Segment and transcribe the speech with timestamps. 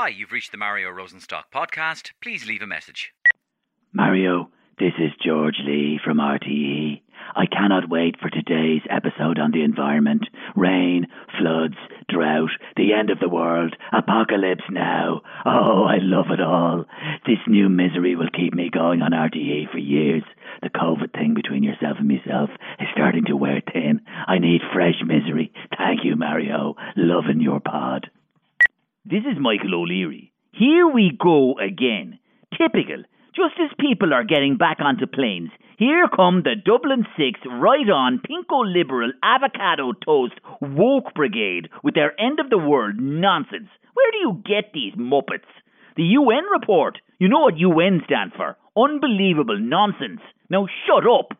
[0.00, 2.12] Hi, you've reached the Mario Rosenstock podcast.
[2.22, 3.12] Please leave a message.
[3.92, 7.02] Mario, this is George Lee from RTE.
[7.34, 10.24] I cannot wait for today's episode on the environment.
[10.54, 11.74] Rain, floods,
[12.08, 15.22] drought, the end of the world, apocalypse now.
[15.44, 16.84] Oh, I love it all.
[17.26, 20.22] This new misery will keep me going on RTE for years.
[20.62, 24.00] The COVID thing between yourself and myself is starting to wear thin.
[24.28, 25.52] I need fresh misery.
[25.76, 26.76] Thank you, Mario.
[26.94, 28.08] Loving your pod.
[29.04, 30.32] This is Michael O'Leary.
[30.52, 32.18] Here we go again.
[32.58, 33.04] Typical.
[33.34, 38.18] Just as people are getting back onto planes, here come the Dublin 6 right on
[38.18, 43.70] pinko liberal avocado toast woke brigade with their end of the world nonsense.
[43.94, 45.48] Where do you get these muppets?
[45.96, 46.98] The UN report.
[47.18, 48.56] You know what UN stands for.
[48.76, 50.20] Unbelievable nonsense.
[50.50, 51.32] Now shut up.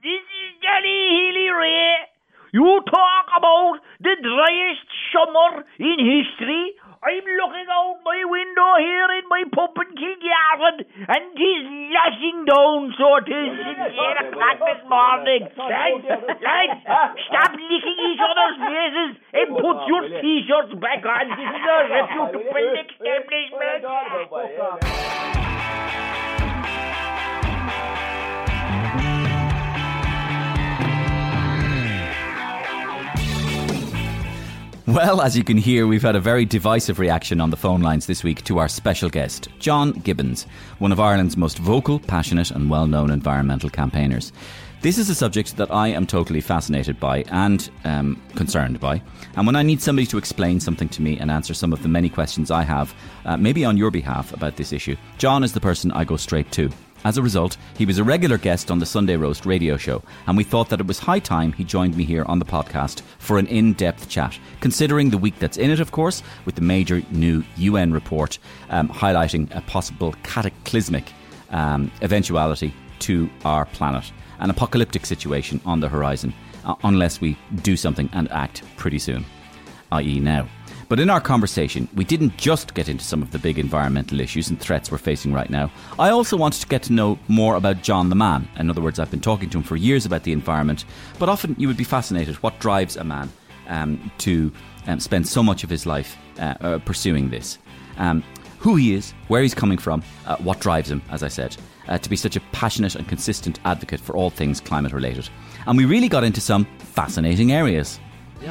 [0.00, 2.14] This is Danny Healy-Rae.
[2.54, 6.74] You talk about the driest summer in history.
[7.04, 12.94] I'm looking out my window here in my pub in and and 'tis lashing down,
[12.96, 13.60] so it is.
[13.60, 15.44] Since 8 o'clock this morning.
[15.52, 16.00] Lads,
[16.40, 16.80] lads,
[17.28, 21.28] stop licking each other's faces and put your t-shirts back on.
[21.28, 23.84] This is a reputable establishment.
[34.94, 38.06] Well, as you can hear, we've had a very divisive reaction on the phone lines
[38.06, 40.46] this week to our special guest, John Gibbons,
[40.78, 44.32] one of Ireland's most vocal, passionate, and well known environmental campaigners.
[44.82, 49.02] This is a subject that I am totally fascinated by and um, concerned by.
[49.34, 51.88] And when I need somebody to explain something to me and answer some of the
[51.88, 55.60] many questions I have, uh, maybe on your behalf about this issue, John is the
[55.60, 56.70] person I go straight to.
[57.04, 60.38] As a result, he was a regular guest on the Sunday Roast radio show, and
[60.38, 63.38] we thought that it was high time he joined me here on the podcast for
[63.38, 67.02] an in depth chat, considering the week that's in it, of course, with the major
[67.10, 68.38] new UN report
[68.70, 71.12] um, highlighting a possible cataclysmic
[71.50, 76.32] um, eventuality to our planet, an apocalyptic situation on the horizon,
[76.64, 79.26] uh, unless we do something and act pretty soon,
[79.92, 80.48] i.e., now.
[80.94, 84.48] But in our conversation, we didn't just get into some of the big environmental issues
[84.48, 85.72] and threats we're facing right now.
[85.98, 88.46] I also wanted to get to know more about John the man.
[88.60, 90.84] In other words, I've been talking to him for years about the environment,
[91.18, 93.28] but often you would be fascinated what drives a man
[93.66, 94.52] um, to
[94.86, 97.58] um, spend so much of his life uh, uh, pursuing this.
[97.96, 98.22] Um,
[98.60, 101.56] who he is, where he's coming from, uh, what drives him, as I said,
[101.88, 105.28] uh, to be such a passionate and consistent advocate for all things climate related.
[105.66, 107.98] And we really got into some fascinating areas.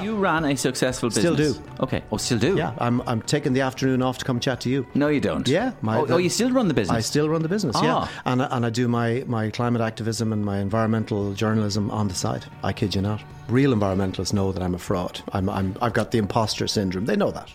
[0.02, 1.24] You ran a successful business.
[1.24, 1.70] Still do.
[1.82, 2.04] Okay.
[2.12, 2.56] Oh, still do?
[2.58, 4.88] Yeah, I'm, I'm taking the afternoon off to come chat to you.
[4.96, 5.48] No, you don't.
[5.48, 5.74] Yeah.
[5.82, 6.96] My, oh, oh, you still run the business?
[6.98, 7.84] I still run the business, Ah.
[8.10, 8.22] yeah.
[8.32, 12.16] And, I- and I do my, my climate activism and my environmental journalism on the
[12.16, 12.46] side.
[12.64, 13.22] I kid you not.
[13.50, 15.22] Real environmentalists know that I'm a fraud.
[15.34, 17.06] I'm, I'm, I've got the imposter syndrome.
[17.06, 17.52] They know that.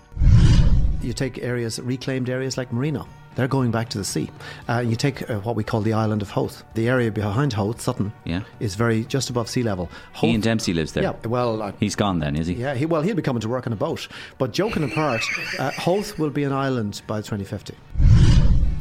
[1.02, 3.06] You take areas, reclaimed areas like Marino.
[3.38, 4.30] They're going back to the sea.
[4.68, 6.64] Uh, you take uh, what we call the island of Howth.
[6.74, 8.40] The area behind Howth, Sutton, Yeah.
[8.58, 9.88] is very just above sea level.
[10.24, 11.04] Ian Howth- Dempsey lives there.
[11.04, 12.54] Yeah, well, I, He's gone then, is he?
[12.54, 14.08] yeah, he, well, he'll be coming to work on a boat.
[14.38, 15.22] But joking apart,
[15.56, 17.74] uh, Howth will be an island by 2050.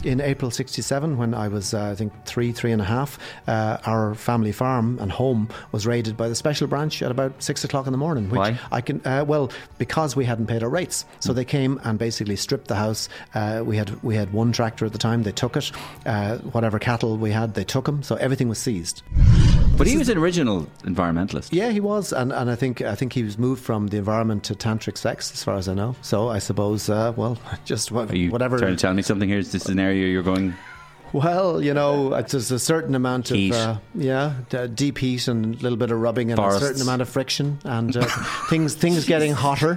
[0.08, 3.78] In April 67, when I was, uh, I think, three, three and a half, uh,
[3.86, 7.88] our family farm and home was raided by the special branch at about six o'clock
[7.88, 8.30] in the morning.
[8.30, 8.58] Which Why?
[8.72, 11.04] I can, uh, well, because we hadn't paid our rates.
[11.20, 13.10] So they came and basically stripped the house.
[13.36, 15.24] Uh, we had we had one tractor at the time.
[15.24, 15.74] They took it.
[16.06, 18.02] Uh, whatever cattle we had, they took them.
[18.02, 19.02] So everything was seized.
[19.78, 21.50] But he was an original environmentalist.
[21.52, 24.44] Yeah, he was, and, and I think I think he was moved from the environment
[24.46, 25.96] to tantric sex, as far as I know.
[26.02, 28.58] So I suppose, uh, well, just wha- Are you whatever.
[28.58, 29.38] trying to tell me something here?
[29.38, 30.54] Is this an area you're going?
[31.14, 35.56] well, you know, it's just a certain amount of uh, yeah, d- deep heat and
[35.56, 36.62] a little bit of rubbing and Forests.
[36.62, 38.06] a certain amount of friction and uh,
[38.50, 39.76] things things getting hotter.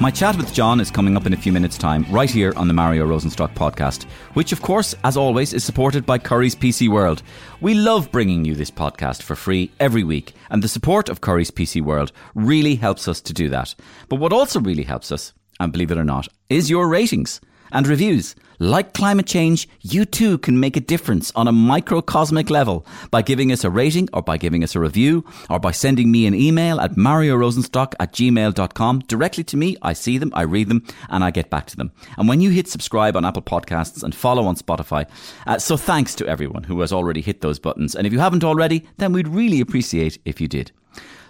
[0.00, 2.68] My chat with John is coming up in a few minutes' time, right here on
[2.68, 7.22] the Mario Rosenstock podcast, which, of course, as always, is supported by Currys PC World.
[7.60, 11.50] We love bringing you this podcast for free every week, and the support of Currys
[11.50, 13.74] PC World really helps us to do that.
[14.08, 17.38] But what also really helps us, and believe it or not, is your ratings
[17.72, 18.34] and reviews.
[18.62, 23.50] Like climate change, you too can make a difference on a microcosmic level by giving
[23.50, 26.78] us a rating or by giving us a review or by sending me an email
[26.78, 29.78] at mariorosenstock at gmail.com directly to me.
[29.80, 31.90] I see them, I read them, and I get back to them.
[32.18, 35.08] And when you hit subscribe on Apple Podcasts and follow on Spotify,
[35.46, 37.94] uh, so thanks to everyone who has already hit those buttons.
[37.94, 40.70] And if you haven't already, then we'd really appreciate if you did.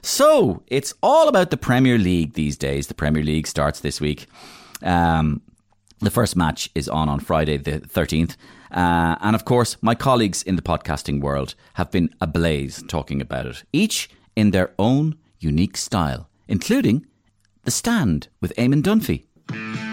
[0.02, 2.88] So it's all about the Premier League these days.
[2.88, 4.26] The Premier League starts this week.
[4.82, 5.42] Um,
[6.00, 8.36] the first match is on on Friday, the 13th.
[8.70, 13.46] Uh, and of course, my colleagues in the podcasting world have been ablaze talking about
[13.46, 17.06] it, each in their own unique style, including
[17.64, 19.89] The Stand with Eamon Dunphy.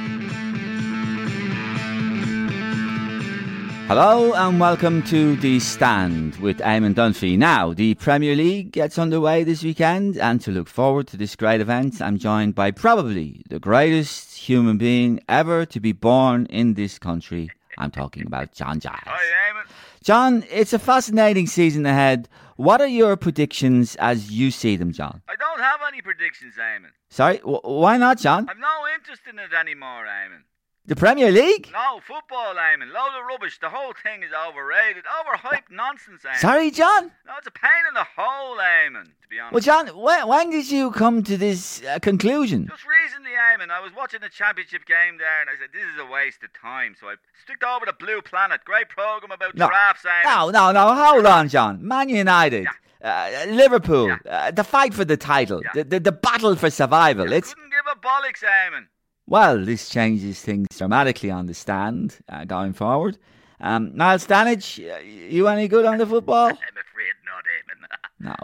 [3.87, 7.37] Hello and welcome to The Stand with Eamon Dunphy.
[7.37, 11.61] Now, the Premier League gets underway this weekend, and to look forward to this great
[11.61, 16.99] event, I'm joined by probably the greatest human being ever to be born in this
[16.99, 17.49] country.
[17.77, 18.99] I'm talking about John Giles.
[19.05, 19.71] Hi, Eamon.
[20.03, 22.27] John, it's a fascinating season ahead.
[22.57, 25.21] What are your predictions as you see them, John?
[25.29, 26.89] I don't have any predictions, Eamon.
[27.09, 28.49] Sorry, w- why not, John?
[28.49, 30.41] I've no interest in it anymore, Eamon.
[30.87, 31.69] The Premier League?
[31.73, 32.93] No, football, Eamon.
[32.93, 33.59] Load of rubbish.
[33.59, 35.03] The whole thing is overrated.
[35.03, 36.37] Overhyped nonsense, Eamon.
[36.37, 37.11] Sorry, John?
[37.25, 39.53] No, it's a pain in the hole, Eamon, to be honest.
[39.53, 42.67] Well, John, when, when did you come to this uh, conclusion?
[42.69, 45.99] Just recently, Eamon, I was watching the championship game there and I said, this is
[45.99, 46.95] a waste of time.
[46.97, 48.61] So I sticked over to Blue Planet.
[48.63, 49.67] Great programme about No.
[49.67, 50.23] giraffes, Eamon.
[50.23, 50.95] No, no, no.
[50.95, 51.85] Hold on, John.
[51.85, 52.65] Man United,
[53.03, 55.71] uh, Liverpool, uh, the fight for the title, Yeah.
[55.73, 57.33] the, the the battle for survival.
[57.33, 58.87] It's Couldn't give a bollocks, Eamon.
[59.27, 63.17] Well, this changes things dramatically on the stand uh, going forward.
[63.59, 66.47] Um, Niall Stanage, uh, you any good on the football?
[66.47, 67.87] I'm afraid not, Eamon.
[68.19, 68.35] No.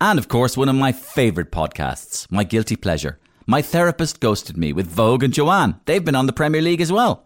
[0.00, 3.18] And of course, one of my favourite podcasts, my guilty pleasure.
[3.46, 5.80] My therapist ghosted me with Vogue and Joanne.
[5.86, 7.24] They've been on the Premier League as well.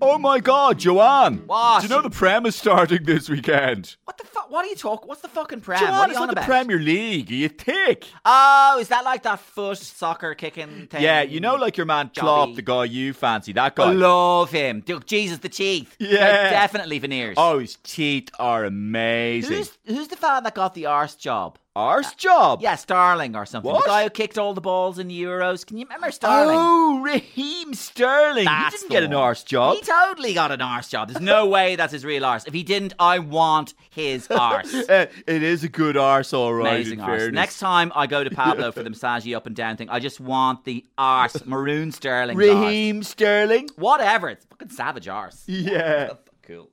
[0.00, 1.42] Oh my God, Joanne!
[1.46, 1.80] What?
[1.80, 3.96] Do you know the Prem is starting this weekend?
[4.04, 4.50] What the fuck?
[4.50, 5.08] What are you talking?
[5.08, 5.80] What's the fucking prem?
[5.80, 7.30] Joanne, it's not the Premier League.
[7.30, 8.06] Are you thick?
[8.24, 11.02] Oh, is that like that foot soccer kicking thing?
[11.02, 12.56] Yeah, you know, like your man Jobby.
[12.56, 13.92] The guy you fancy, that I guy.
[13.92, 14.80] love him.
[14.80, 15.96] Dude, Jesus, the teeth.
[15.98, 16.10] Yeah.
[16.10, 17.34] They're definitely veneers.
[17.36, 19.56] oh, his teeth are amazing.
[19.56, 21.58] who's who's the fella that got the arse job?
[21.78, 22.60] Arse job?
[22.60, 23.70] Yeah, Starling or something.
[23.70, 23.84] What?
[23.84, 25.64] The guy who kicked all the balls in the Euros.
[25.64, 26.56] Can you remember Starling?
[26.58, 28.44] Oh, Raheem Sterling.
[28.46, 29.18] That's he didn't the get an one.
[29.22, 29.76] arse job.
[29.76, 31.08] He totally got an arse job.
[31.08, 32.44] There's no way that's his real arse.
[32.46, 34.74] If he didn't, I want his arse.
[34.74, 36.74] Uh, it is a good arse, all right.
[36.74, 37.18] Amazing arse.
[37.20, 37.34] fairness.
[37.34, 40.18] Next time I go to Pablo for the massagey up and down thing, I just
[40.18, 42.36] want the arse, maroon Sterling.
[42.36, 43.68] Raheem Sterling.
[43.76, 44.30] Whatever.
[44.30, 45.44] It's fucking savage arse.
[45.46, 46.14] Yeah.
[46.42, 46.70] Cool.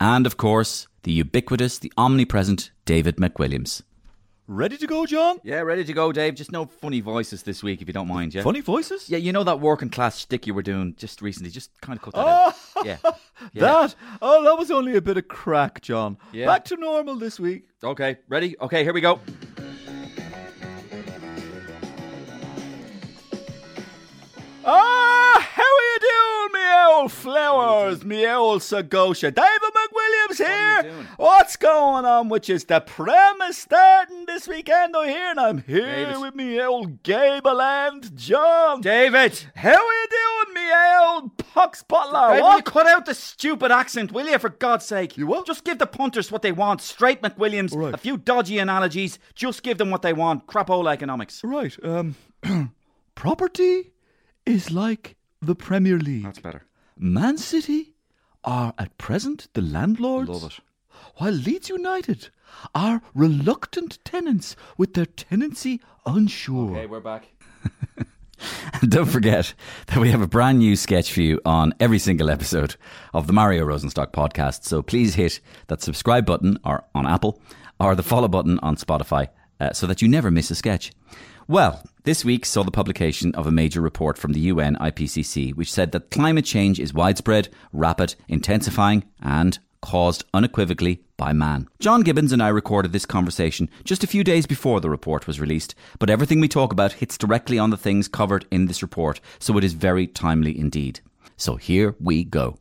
[0.00, 3.82] And of course, the ubiquitous, the omnipresent David McWilliams.
[4.46, 5.38] Ready to go, John?
[5.42, 6.34] Yeah, ready to go, Dave.
[6.34, 8.34] Just no funny voices this week, if you don't mind.
[8.34, 8.42] Yeah.
[8.42, 9.08] Funny voices?
[9.08, 11.50] Yeah, you know that working class stick you were doing just recently.
[11.50, 12.54] Just kind of cut that out.
[12.76, 12.96] Oh, Yeah.
[13.54, 13.62] yeah.
[13.62, 13.94] that.
[14.20, 16.18] Oh, that was only a bit of crack, John.
[16.30, 16.44] Yeah.
[16.44, 17.68] Back to normal this week.
[17.82, 18.54] Okay, ready?
[18.60, 19.18] Okay, here we go.
[24.66, 29.34] Ah, how are you doing, me old flowers, me old Sagosha?
[29.34, 29.63] David
[30.38, 30.92] Here.
[31.16, 35.58] What's going on Which is The Prem is starting this weekend, I hear, and I'm
[35.58, 36.20] here David.
[36.20, 38.80] with me old Gable and John.
[38.80, 39.44] David!
[39.54, 40.70] How are you doing, me
[41.02, 41.76] old puck?
[41.88, 45.16] Dave, will you cut out the stupid accent, will you, for God's sake?
[45.16, 45.46] You what?
[45.46, 46.80] Just give the punters what they want.
[46.80, 47.94] Straight McWilliams, Right.
[47.94, 49.18] a few dodgy analogies.
[49.34, 50.46] Just give them what they want.
[50.46, 51.42] Crapola economics.
[51.44, 52.16] Right, um,
[53.14, 53.92] property
[54.46, 56.24] is like the Premier League.
[56.24, 56.64] That's better.
[56.96, 57.93] Man City
[58.44, 60.60] are at present the landlords.
[61.16, 62.28] While Leeds United
[62.74, 66.70] are reluctant tenants with their tenancy unsure.
[66.70, 67.28] Okay, we're back.
[68.88, 69.54] Don't forget
[69.86, 72.76] that we have a brand new sketch for you on every single episode
[73.12, 74.64] of the Mario Rosenstock podcast.
[74.64, 77.40] So please hit that subscribe button or on Apple
[77.80, 79.28] or the follow button on Spotify
[79.60, 80.92] uh, so that you never miss a sketch.
[81.48, 85.72] Well, this week saw the publication of a major report from the UN IPCC, which
[85.72, 91.66] said that climate change is widespread, rapid, intensifying, and caused unequivocally by man.
[91.80, 95.40] John Gibbons and I recorded this conversation just a few days before the report was
[95.40, 99.20] released, but everything we talk about hits directly on the things covered in this report,
[99.38, 101.00] so it is very timely indeed.
[101.38, 102.58] So here we go.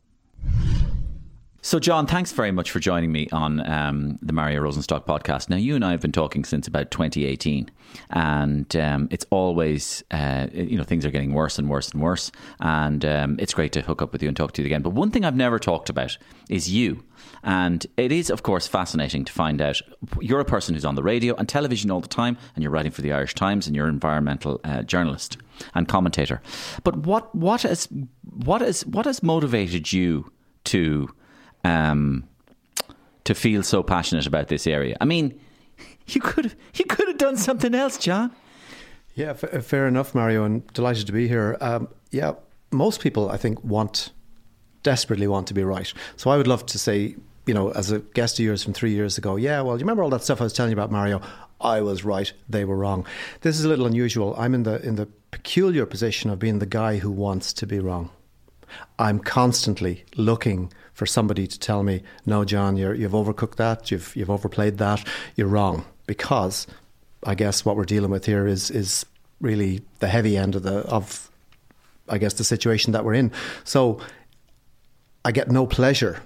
[1.65, 5.49] So, John, thanks very much for joining me on um, the Mario Rosenstock podcast.
[5.49, 7.71] Now, you and I have been talking since about 2018,
[8.09, 12.33] and um, it's always, uh, you know, things are getting worse and worse and worse.
[12.59, 14.81] And um, it's great to hook up with you and talk to you again.
[14.81, 16.17] But one thing I've never talked about
[16.49, 17.01] is you.
[17.43, 19.79] And it is, of course, fascinating to find out
[20.19, 22.91] you're a person who's on the radio and television all the time, and you're writing
[22.91, 25.37] for the Irish Times, and you're an environmental uh, journalist
[25.73, 26.41] and commentator.
[26.83, 27.87] But what what has
[28.35, 30.29] what has what has motivated you
[30.65, 31.07] to
[31.63, 32.27] um,
[33.23, 34.97] to feel so passionate about this area.
[34.99, 35.39] I mean,
[36.07, 38.31] you could have you could have done something else, John.
[39.15, 41.57] Yeah, f- fair enough, Mario, and delighted to be here.
[41.61, 42.33] Um, yeah,
[42.71, 44.11] most people, I think, want
[44.81, 45.93] desperately want to be right.
[46.17, 47.15] So I would love to say,
[47.45, 50.03] you know, as a guest of yours from three years ago, yeah, well, you remember
[50.03, 51.21] all that stuff I was telling you about Mario?
[51.61, 53.05] I was right, they were wrong.
[53.41, 54.35] This is a little unusual.
[54.37, 57.79] I'm in the in the peculiar position of being the guy who wants to be
[57.79, 58.09] wrong.
[58.99, 63.91] I'm constantly looking for somebody to tell me, "No, John, you're, you've overcooked that.
[63.91, 65.05] You've you've overplayed that.
[65.35, 66.67] You're wrong." Because
[67.23, 69.05] I guess what we're dealing with here is is
[69.39, 71.29] really the heavy end of the of
[72.09, 73.31] I guess, the situation that we're in.
[73.63, 73.99] So
[75.23, 76.21] I get no pleasure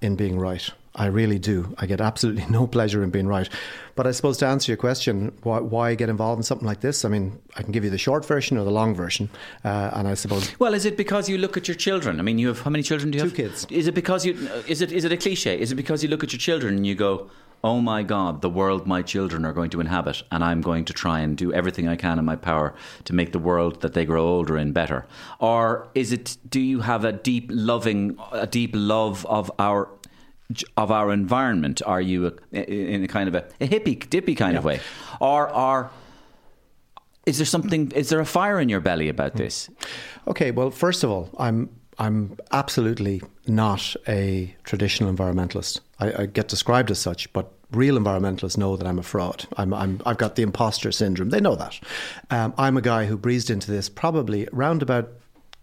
[0.00, 0.70] in being right.
[0.94, 1.74] I really do.
[1.78, 3.48] I get absolutely no pleasure in being right.
[3.94, 7.04] But I suppose to answer your question, why, why get involved in something like this?
[7.04, 9.28] I mean, I can give you the short version or the long version.
[9.64, 10.58] Uh, and I suppose.
[10.58, 12.18] Well, is it because you look at your children?
[12.18, 13.36] I mean, you have how many children do you Two have?
[13.36, 13.66] kids.
[13.70, 14.32] Is it because you?
[14.66, 15.58] Is it is it a cliche?
[15.60, 17.30] Is it because you look at your children and you go,
[17.62, 20.92] "Oh my God, the world my children are going to inhabit, and I'm going to
[20.92, 24.04] try and do everything I can in my power to make the world that they
[24.04, 25.06] grow older in better,"
[25.38, 26.36] or is it?
[26.48, 29.88] Do you have a deep loving, a deep love of our
[30.76, 31.82] of our environment?
[31.86, 34.80] Are you a, in a kind of a, a hippie, dippy kind of way,
[35.20, 35.90] or are
[37.26, 37.90] is there something?
[37.92, 39.70] Is there a fire in your belly about this?
[40.26, 45.80] Okay, well, first of all, I'm I'm absolutely not a traditional environmentalist.
[45.98, 49.46] I, I get described as such, but real environmentalists know that I'm a fraud.
[49.56, 51.30] I'm, I'm I've got the imposter syndrome.
[51.30, 51.78] They know that.
[52.30, 55.10] Um, I'm a guy who breezed into this probably around about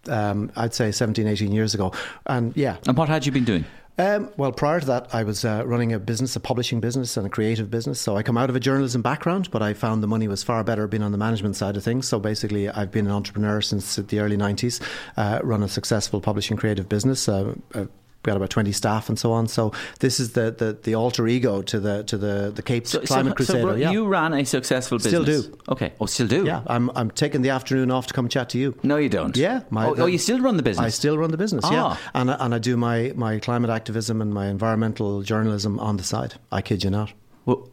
[0.08, 1.92] um, I'd say 17, 18 years ago,
[2.26, 3.64] and yeah, And what had you been doing?
[3.98, 7.26] Um, well, prior to that, I was uh, running a business, a publishing business, and
[7.26, 8.00] a creative business.
[8.00, 10.62] So I come out of a journalism background, but I found the money was far
[10.62, 12.06] better being on the management side of things.
[12.06, 14.80] So basically, I've been an entrepreneur since the early '90s.
[15.16, 17.28] Uh, run a successful publishing creative business.
[17.28, 17.86] Uh, uh,
[18.24, 19.46] we got about 20 staff and so on.
[19.46, 23.36] So this is the, the, the alter ego to the to the the Cape Climate
[23.36, 23.62] Crusader.
[23.62, 23.90] bro, yeah.
[23.92, 25.12] you ran a successful business.
[25.12, 25.58] Still do.
[25.68, 25.92] Okay.
[26.00, 26.44] Oh, still do.
[26.44, 28.74] yeah, I'm I'm taking the afternoon off to come chat to you.
[28.82, 29.36] No, you don't.
[29.36, 30.84] Yeah, my- oh, oh, you still run the business.
[30.84, 31.72] I still run the business, Ah.
[31.72, 35.96] yeah, and I, and I do my, my climate activism and my environmental journalism on
[35.96, 36.34] the side.
[36.50, 37.12] I kid you not.
[37.48, 37.66] Well,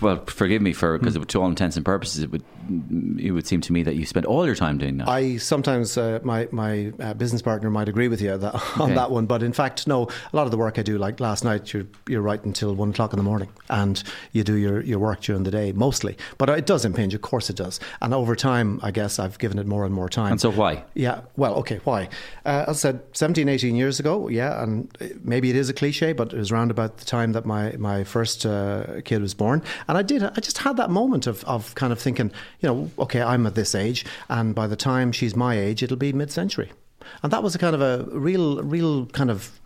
[0.00, 2.42] well, forgive me for because to all intents and purposes, it would
[3.20, 5.08] it would seem to me that you spent all your time doing that.
[5.08, 8.94] I sometimes uh, my my uh, business partner might agree with you that, on Okay.
[8.94, 10.08] that one, but in fact, no.
[10.32, 12.90] A lot of the work I do, like last night, you're you're right until one
[12.90, 14.02] o'clock in the morning, and
[14.32, 16.16] you do your, your work during the day mostly.
[16.36, 17.78] But it does impinge, of course, it does.
[18.00, 20.32] And over time, I guess I've given it more and more time.
[20.32, 20.82] and so why?
[20.94, 22.08] Yeah, well, okay, why?
[22.44, 24.90] Uh, as I said, 17, 18 years ago, yeah, and
[25.22, 28.02] maybe it is a cliche, but it was around about the time that my, my
[28.02, 29.62] first uh, kid was born.
[29.88, 32.90] And I did, I just had that moment of, of kind of thinking, you know,
[32.98, 36.30] okay, I'm at this age, and by the time she's my age, it'll be mid
[36.30, 36.72] century.
[37.22, 39.60] And that was a kind of a real, real kind of,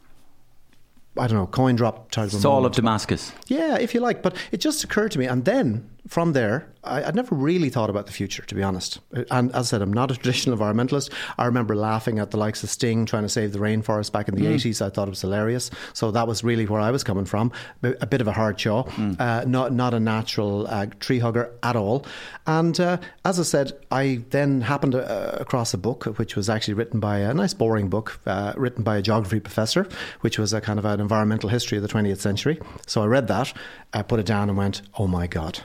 [1.19, 2.75] I don't know, coin drop type of Saul of moment.
[2.75, 3.33] Damascus.
[3.47, 4.23] Yeah, if you like.
[4.23, 5.27] But it just occurred to me.
[5.27, 9.01] And then from there, I, I'd never really thought about the future, to be honest.
[9.31, 11.13] And as I said, I'm not a traditional environmentalist.
[11.39, 14.35] I remember laughing at the likes of Sting trying to save the rainforest back in
[14.35, 14.85] the 80s.
[14.85, 15.71] I thought it was hilarious.
[15.93, 17.53] So that was really where I was coming from.
[17.83, 18.85] A bit of a hard jaw,
[19.19, 22.07] uh, not, not a natural uh, tree hugger at all.
[22.47, 26.75] And uh, as I said, I then happened uh, across a book, which was actually
[26.75, 29.89] written by a nice, boring book, uh, written by a geography professor,
[30.21, 32.61] which was a kind of an environmental history of the 20th century.
[32.87, 33.53] So I read that,
[33.93, 35.65] I put it down and went, oh my God.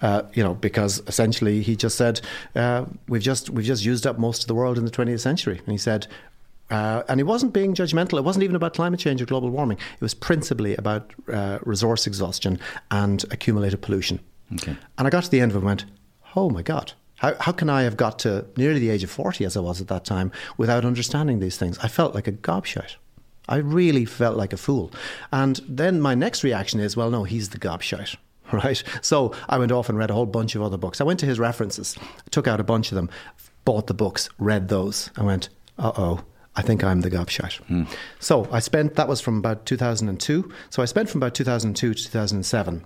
[0.00, 2.20] Uh, you know, because essentially he just said
[2.54, 5.58] uh, we've just we've just used up most of the world in the 20th century,
[5.58, 6.06] and he said,
[6.70, 8.18] uh, and he wasn't being judgmental.
[8.18, 9.78] It wasn't even about climate change or global warming.
[9.78, 12.58] It was principally about uh, resource exhaustion
[12.90, 14.20] and accumulated pollution.
[14.54, 14.76] Okay.
[14.96, 15.84] And I got to the end of it and went,
[16.36, 16.92] oh my god.
[17.16, 19.80] How, how can I have got to nearly the age of 40 as I was
[19.80, 21.78] at that time without understanding these things?
[21.80, 22.94] I felt like a gobshite.
[23.48, 24.92] I really felt like a fool.
[25.32, 28.16] And then my next reaction is, well, no, he's the gobshite.
[28.52, 28.82] Right.
[29.02, 31.00] So I went off and read a whole bunch of other books.
[31.00, 31.96] I went to his references,
[32.30, 33.10] took out a bunch of them,
[33.66, 35.10] bought the books, read those.
[35.18, 36.20] I went, uh oh,
[36.56, 37.60] I think I'm the gobshite.
[38.20, 40.50] So I spent, that was from about 2002.
[40.70, 42.84] So I spent from about 2002 to 2007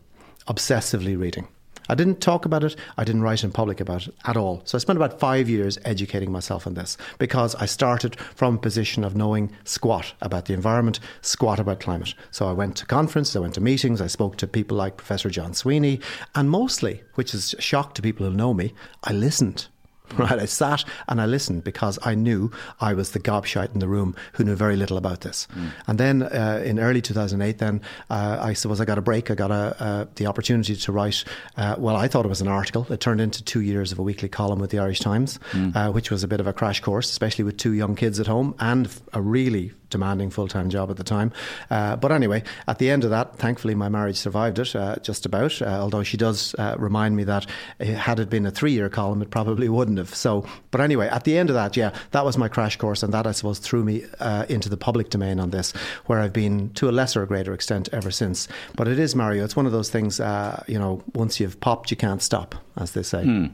[0.48, 1.46] obsessively reading.
[1.88, 2.76] I didn't talk about it.
[2.96, 4.62] I didn't write in public about it at all.
[4.64, 8.58] So I spent about five years educating myself on this because I started from a
[8.58, 12.14] position of knowing squat about the environment, squat about climate.
[12.30, 15.30] So I went to conferences, I went to meetings, I spoke to people like Professor
[15.30, 16.00] John Sweeney,
[16.34, 18.74] and mostly, which is a shock to people who know me,
[19.04, 19.68] I listened.
[20.22, 22.50] Right, I sat and I listened because I knew
[22.80, 25.48] I was the gobshite in the room who knew very little about this.
[25.86, 29.30] And then uh, in early 2008, then uh, I suppose I got a break.
[29.30, 31.24] I got a, uh, the opportunity to write.
[31.56, 32.86] Uh, well, I thought it was an article.
[32.92, 35.38] It turned into two years of a weekly column with the Irish Times,
[35.74, 38.26] uh, which was a bit of a crash course, especially with two young kids at
[38.26, 41.30] home and a really demanding full time job at the time.
[41.70, 45.24] Uh, but anyway, at the end of that, thankfully, my marriage survived it uh, just
[45.24, 45.62] about.
[45.62, 47.46] Uh, although she does uh, remind me that
[47.78, 50.14] uh, had it been a three year column, it probably wouldn't have.
[50.14, 53.14] So, but anyway, at the end of that, yeah, that was my crash course, and
[53.14, 55.72] that I suppose threw me uh, into the public domain on this,
[56.06, 58.48] where I've been to a lesser or greater extent ever since.
[58.76, 59.44] But it is Mario.
[59.44, 60.18] It's one of those things.
[60.66, 63.50] You know, once you've popped, you can't stop, as they say.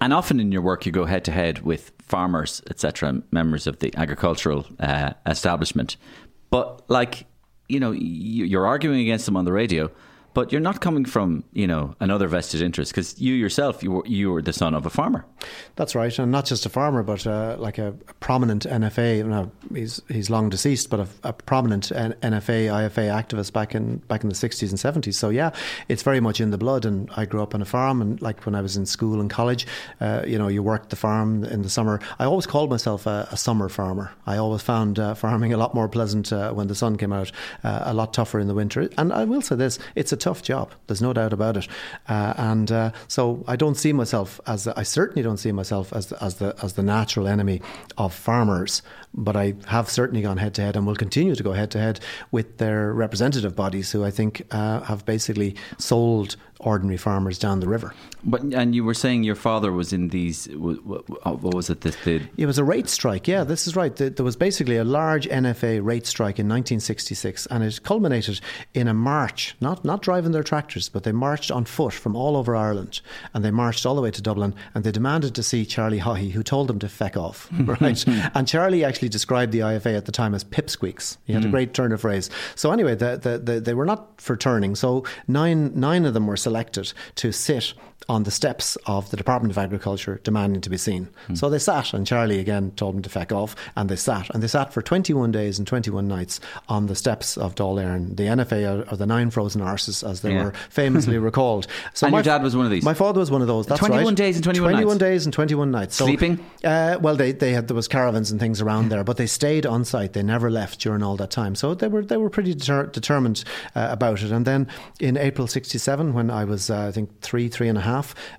[0.00, 3.80] And often in your work, you go head to head with farmers, etc., members of
[3.80, 5.96] the agricultural uh, establishment.
[6.50, 7.26] But like,
[7.68, 9.90] you know, you- you're arguing against them on the radio,
[10.34, 14.06] but you're not coming from you know another vested interest because you yourself you were
[14.06, 15.24] you were the son of a farmer.
[15.76, 19.24] That's right, and not just a farmer, but uh, like a, a, prominent NFA.
[19.26, 24.22] Now he's he's long deceased, but a, a, prominent NFA IFA activist back in back
[24.22, 25.18] in the sixties and seventies.
[25.18, 25.50] So yeah,
[25.88, 26.84] it's very much in the blood.
[26.84, 29.30] And I grew up on a farm, and like when I was in school and
[29.30, 29.66] college,
[30.00, 32.00] uh, you know, you worked the farm in the summer.
[32.18, 34.12] I always called myself a, a summer farmer.
[34.26, 37.32] I always found uh, farming a lot more pleasant uh, when the sun came out,
[37.64, 38.88] uh, a lot tougher in the winter.
[38.96, 40.72] And I will say this: it's a tough job.
[40.86, 41.68] There's no doubt about it.
[42.08, 46.12] Uh, and uh, so I don't see myself as I certainly don't see myself as
[46.12, 47.62] as the as the natural enemy
[47.96, 48.82] of farmers.
[49.12, 51.78] But I have certainly gone head to head and will continue to go head to
[51.78, 52.00] head
[52.30, 57.68] with their representative bodies, who I think uh, have basically sold ordinary farmers down the
[57.68, 57.94] river.
[58.22, 60.46] But and you were saying your father was in these.
[60.52, 61.08] What,
[61.42, 61.80] was it?
[61.80, 63.26] This did it was a rate strike.
[63.26, 63.94] Yeah, this is right.
[63.96, 68.40] There was basically a large NFA rate strike in 1966, and it culminated
[68.74, 69.56] in a march.
[69.60, 73.00] Not not driving their tractors, but they marched on foot from all over Ireland,
[73.32, 76.32] and they marched all the way to Dublin, and they demanded to see Charlie Haughey,
[76.32, 77.48] who told them to feck off.
[77.70, 81.16] Right, and Charlie actually described the IFA at the time as pipsqueaks.
[81.24, 81.46] He had mm.
[81.46, 82.30] a great turn of phrase.
[82.54, 84.74] So anyway, the, the, the, they were not for turning.
[84.74, 87.74] So nine nine of them were selected to sit
[88.08, 91.08] on the steps of the Department of Agriculture demanding to be seen.
[91.26, 91.34] Hmm.
[91.34, 94.30] So they sat, and Charlie again told them to feck off, and they sat.
[94.30, 98.24] And they sat for 21 days and 21 nights on the steps of Dáil the
[98.24, 100.44] NFA, or, the Nine Frozen Arses, as they yeah.
[100.44, 101.66] were famously recalled.
[101.94, 102.82] So and my, your dad was one of these?
[102.82, 104.16] My father was one of those, that's 21 right.
[104.16, 104.98] days and 21, 21 nights?
[104.98, 105.96] days and 21 nights.
[105.96, 106.44] So, Sleeping?
[106.64, 109.66] Uh, well, they, they had, there was caravans and things around there, but they stayed
[109.66, 110.12] on site.
[110.12, 111.54] They never left during all that time.
[111.54, 114.32] So they were, they were pretty deter- determined uh, about it.
[114.32, 117.82] And then in April 67, when I was, uh, I think, three, three and a
[117.82, 117.89] half,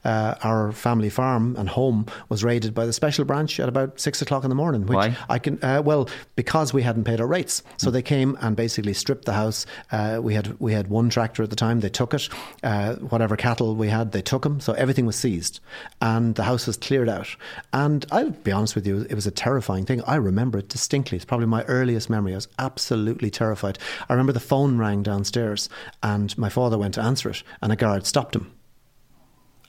[0.03, 4.22] uh, our family farm and home was raided by the special branch at about six
[4.22, 4.86] o'clock in the morning.
[4.86, 5.17] Which Why?
[5.29, 7.93] I can uh, well because we hadn't paid our rates, so mm.
[7.93, 9.65] they came and basically stripped the house.
[9.91, 11.79] Uh, we had we had one tractor at the time.
[11.79, 12.29] They took it.
[12.63, 14.60] Uh, whatever cattle we had, they took them.
[14.60, 15.60] So everything was seized,
[16.01, 17.36] and the house was cleared out.
[17.74, 20.02] And I'll be honest with you, it was a terrifying thing.
[20.08, 21.15] I remember it distinctly.
[21.15, 22.34] It's probably my earliest memory.
[22.34, 23.78] I was absolutely terrified.
[24.10, 25.69] I remember the phone rang downstairs,
[26.02, 28.52] and my father went to answer it, and a guard stopped him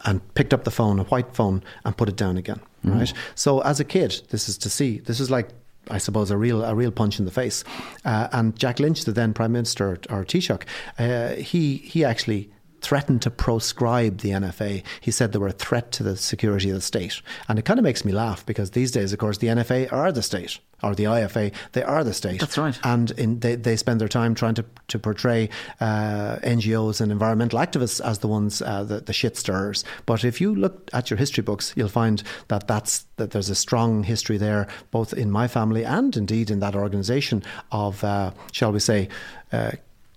[0.04, 2.60] and picked up the phone, a white phone, and put it down again.
[2.84, 2.98] Mm.
[2.98, 3.12] Right.
[3.34, 4.98] So as a kid, this is to see.
[4.98, 5.48] This is like
[5.90, 7.64] I suppose a real a real punch in the face.
[8.04, 10.64] Uh, and Jack Lynch, the then Prime Minister, or Taoiseach,
[10.98, 12.50] uh, he he actually
[12.82, 14.82] threatened to proscribe the NFA.
[15.00, 17.22] He said they were a threat to the security of the state.
[17.48, 20.12] And it kind of makes me laugh because these days, of course, the NFA are
[20.12, 22.40] the state or the IFA, they are the state.
[22.40, 22.78] That's right.
[22.82, 25.48] And in, they, they spend their time trying to, to portray
[25.80, 29.84] uh, NGOs and environmental activists as the ones, uh, the, the shit stirrers.
[30.06, 33.54] But if you look at your history books, you'll find that that's, that there's a
[33.54, 38.72] strong history there, both in my family and indeed in that organisation of, uh, shall
[38.72, 39.08] we say,
[39.52, 39.70] uh,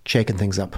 [0.04, 0.76] shaking things up.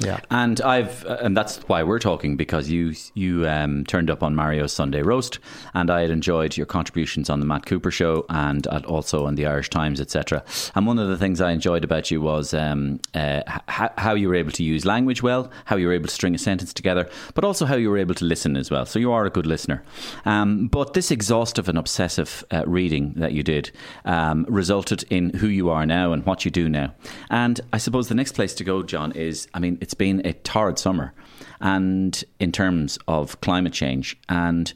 [0.00, 4.22] Yeah, and I've uh, and that's why we're talking because you you um, turned up
[4.22, 5.38] on Mario's Sunday roast,
[5.74, 9.46] and I had enjoyed your contributions on the Matt Cooper show and also on the
[9.46, 10.42] Irish Times, etc.
[10.74, 14.28] And one of the things I enjoyed about you was um, uh, h- how you
[14.28, 17.08] were able to use language well, how you were able to string a sentence together,
[17.34, 18.86] but also how you were able to listen as well.
[18.86, 19.82] So you are a good listener.
[20.24, 23.70] Um, but this exhaustive and obsessive uh, reading that you did
[24.06, 26.94] um, resulted in who you are now and what you do now.
[27.28, 30.32] And I suppose the next place to go, John, is I mean it's been a
[30.32, 31.12] torrid summer,
[31.60, 34.72] and in terms of climate change, and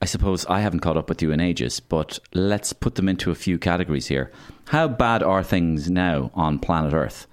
[0.00, 3.30] I suppose I haven't caught up with you in ages, but let's put them into
[3.30, 4.32] a few categories here.
[4.68, 7.26] How bad are things now on planet Earth?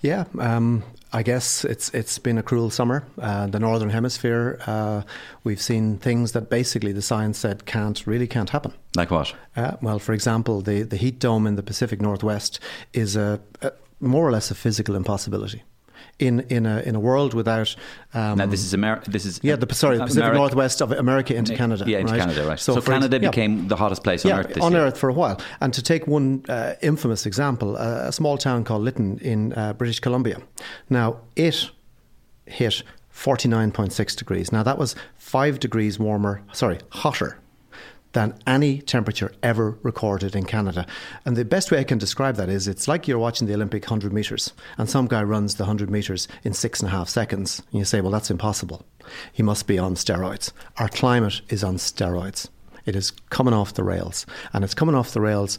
[0.00, 3.04] Yeah, um, I guess it's it's been a cruel summer.
[3.18, 5.02] Uh, the northern hemisphere, uh,
[5.42, 8.74] we've seen things that basically the science said can't really can't happen.
[8.94, 9.34] Like what?
[9.56, 12.60] Uh, well, for example, the the heat dome in the Pacific Northwest
[12.92, 15.64] is a, a more or less a physical impossibility
[16.20, 17.74] in in a in a world without.
[18.14, 19.10] Um, now this is America.
[19.10, 19.56] This is yeah.
[19.56, 21.84] The sorry, the Pacific Northwest of America into Canada.
[21.86, 22.20] Yeah, into right?
[22.20, 22.60] Canada, right?
[22.60, 23.68] So, so Canada ex- became yeah.
[23.68, 24.60] the hottest place on yeah, Earth.
[24.60, 24.82] on year.
[24.82, 25.40] Earth for a while.
[25.60, 29.72] And to take one uh, infamous example, uh, a small town called Lytton in uh,
[29.72, 30.40] British Columbia.
[30.88, 31.70] Now it
[32.46, 32.82] hit
[33.14, 34.52] 49.6 degrees.
[34.52, 36.42] Now that was five degrees warmer.
[36.52, 37.38] Sorry, hotter
[38.12, 40.86] than any temperature ever recorded in Canada.
[41.24, 43.84] And the best way I can describe that is it's like you're watching the Olympic
[43.84, 47.62] 100 metres and some guy runs the 100 metres in six and a half seconds.
[47.70, 48.84] And you say, well, that's impossible.
[49.32, 50.52] He must be on steroids.
[50.78, 52.48] Our climate is on steroids.
[52.84, 54.26] It is coming off the rails.
[54.52, 55.58] And it's coming off the rails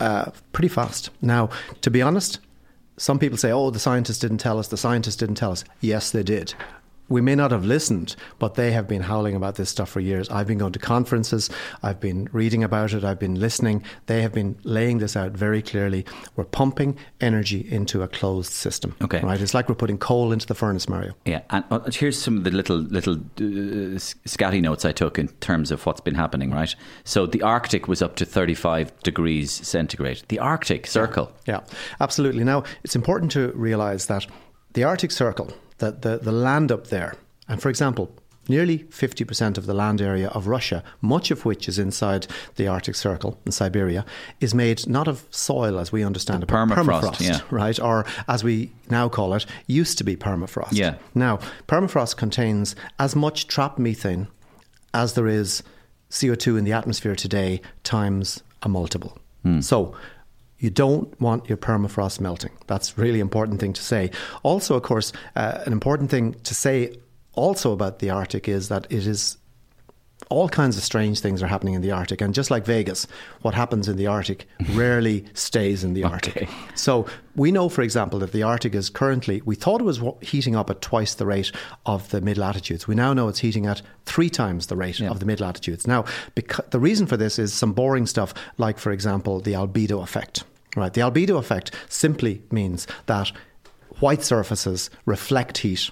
[0.00, 1.10] uh, pretty fast.
[1.22, 1.48] Now,
[1.80, 2.40] to be honest,
[2.96, 5.64] some people say, oh, the scientists didn't tell us, the scientists didn't tell us.
[5.80, 6.54] Yes, they did
[7.08, 10.28] we may not have listened, but they have been howling about this stuff for years.
[10.30, 11.50] I've been going to conferences,
[11.82, 13.82] I've been reading about it, I've been listening.
[14.06, 16.04] They have been laying this out very clearly.
[16.36, 18.94] We're pumping energy into a closed system.
[19.02, 19.20] Okay.
[19.20, 19.40] Right?
[19.40, 21.14] It's like we're putting coal into the furnace, Mario.
[21.24, 25.28] Yeah, and uh, here's some of the little little uh, scatty notes I took in
[25.40, 26.50] terms of what's been happening.
[26.50, 30.22] Right, so the Arctic was up to 35 degrees centigrade.
[30.28, 31.32] The Arctic Circle.
[31.46, 31.60] Yeah,
[32.00, 32.44] absolutely.
[32.44, 34.26] Now, it's important to realize that
[34.72, 37.16] the Arctic Circle, the, the, the land up there,
[37.48, 38.14] and for example,
[38.48, 42.94] nearly 50% of the land area of Russia, much of which is inside the Arctic
[42.94, 44.04] Circle in Siberia,
[44.40, 47.40] is made not of soil as we understand it, permafrost, permafrost, yeah.
[47.50, 47.78] right?
[47.80, 50.72] Or as we now call it, used to be permafrost.
[50.72, 50.96] Yeah.
[51.14, 54.28] Now, permafrost contains as much trapped methane
[54.92, 55.62] as there is
[56.10, 59.18] CO2 in the atmosphere today times a multiple.
[59.42, 59.60] Hmm.
[59.60, 59.94] So
[60.64, 62.52] you don't want your permafrost melting.
[62.68, 64.10] That's a really important thing to say.
[64.42, 66.96] Also, of course, uh, an important thing to say
[67.34, 69.36] also about the Arctic is that it is
[70.30, 72.22] all kinds of strange things are happening in the Arctic.
[72.22, 73.06] And just like Vegas,
[73.42, 76.48] what happens in the Arctic rarely stays in the Arctic.
[76.74, 80.56] So we know, for example, that the Arctic is currently, we thought it was heating
[80.56, 81.52] up at twice the rate
[81.84, 82.88] of the mid latitudes.
[82.88, 85.86] We now know it's heating at three times the rate of the mid latitudes.
[85.86, 86.06] Now,
[86.70, 90.44] the reason for this is some boring stuff, like, for example, the albedo effect.
[90.76, 93.30] Right, the albedo effect simply means that
[94.00, 95.90] white surfaces reflect heat.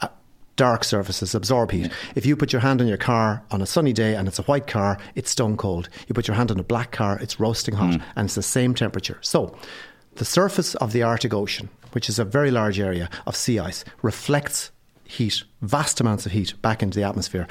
[0.00, 0.08] Uh,
[0.56, 1.90] Dark surfaces absorb heat.
[2.14, 4.42] If you put your hand on your car on a sunny day and it's a
[4.42, 5.88] white car, it's stone cold.
[6.06, 8.74] You put your hand on a black car, it's roasting hot, and it's the same
[8.74, 9.18] temperature.
[9.22, 9.56] So,
[10.16, 13.82] the surface of the Arctic Ocean, which is a very large area of sea ice,
[14.02, 14.70] reflects
[15.04, 17.48] heat, vast amounts of heat, back into the atmosphere.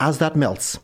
[0.00, 0.78] As that melts,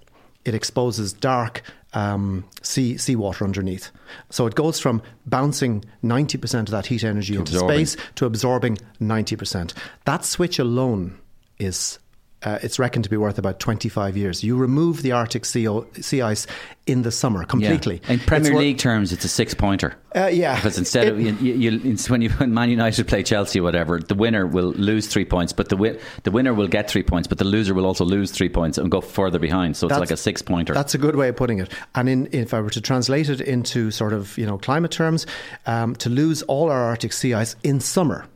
[0.44, 3.90] it exposes dark um, sea seawater underneath.
[4.30, 7.86] So it goes from bouncing 90% of that heat energy into absorbing.
[7.86, 9.74] space to absorbing 90%.
[10.04, 11.18] That switch alone
[11.58, 11.98] is.
[12.42, 14.42] Uh, it's reckoned to be worth about 25 years.
[14.42, 16.46] You remove the Arctic sea, o- sea ice
[16.86, 18.00] in the summer completely.
[18.04, 18.14] Yeah.
[18.14, 19.94] In Premier wor- League terms, it's a six pointer.
[20.16, 20.56] Uh, yeah.
[20.56, 24.00] Because instead of you, you, you, when you when Man United play Chelsea or whatever,
[24.00, 27.28] the winner will lose three points, but the wi- the winner will get three points,
[27.28, 29.76] but the loser will also lose three points and go further behind.
[29.76, 30.72] So it's like a six pointer.
[30.72, 31.70] That's a good way of putting it.
[31.94, 35.26] And in, if I were to translate it into sort of you know climate terms,
[35.66, 38.26] um, to lose all our Arctic sea ice in summer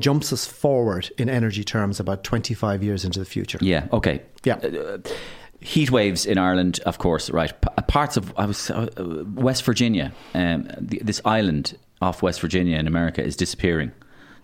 [0.00, 3.58] jumps us forward in energy terms about 25 years into the future.
[3.60, 3.86] Yeah.
[3.92, 4.22] Okay.
[4.44, 4.56] Yeah.
[4.56, 4.98] Uh,
[5.60, 7.30] heat waves in Ireland, of course.
[7.30, 7.52] Right.
[7.60, 8.88] P- parts of I was uh,
[9.34, 10.12] West Virginia.
[10.34, 13.92] Um, the, this island off West Virginia in America is disappearing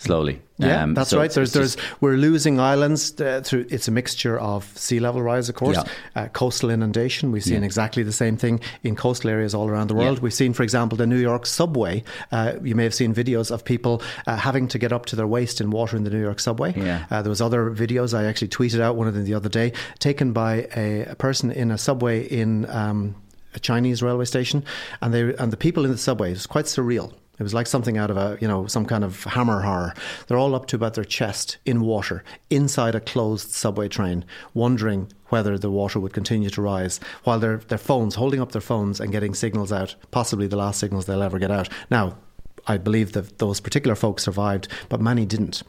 [0.01, 0.41] slowly.
[0.59, 1.31] Yeah, Um, that's so right.
[1.31, 3.65] There's, there's, we're losing islands uh, through.
[3.71, 5.85] It's a mixture of sea level rise, of course, Yeah.
[6.25, 7.33] uh, coastal inundation.
[7.33, 7.65] We've seen Yeah.
[7.67, 10.19] exactly the same thing in coastal areas all around the world.
[10.19, 10.23] Yeah.
[10.25, 12.05] We've seen, for example, the New York subway.
[12.31, 15.27] Uh, you may have seen videos of people uh, having to get up to their
[15.27, 16.75] waist in water in the New York subway.
[16.77, 17.05] Yeah.
[17.11, 18.13] Uh, there was other videos.
[18.13, 21.51] I actually tweeted out one of them the other day, taken by a, a person
[21.51, 22.69] in a subway in.
[22.69, 23.15] Um,
[23.53, 24.63] a Chinese railway station,
[25.03, 26.29] and they and the people in the subway.
[26.29, 27.13] It was quite surreal.
[27.41, 29.95] It was like something out of a you know some kind of hammer horror.
[30.27, 35.11] They're all up to about their chest in water inside a closed subway train, wondering
[35.31, 39.01] whether the water would continue to rise while their their phones holding up their phones
[39.01, 41.71] and getting signals out, possibly the last signals they'll ever get out.
[41.91, 42.19] Now,
[42.67, 45.63] I believe that those particular folks survived, but many didn't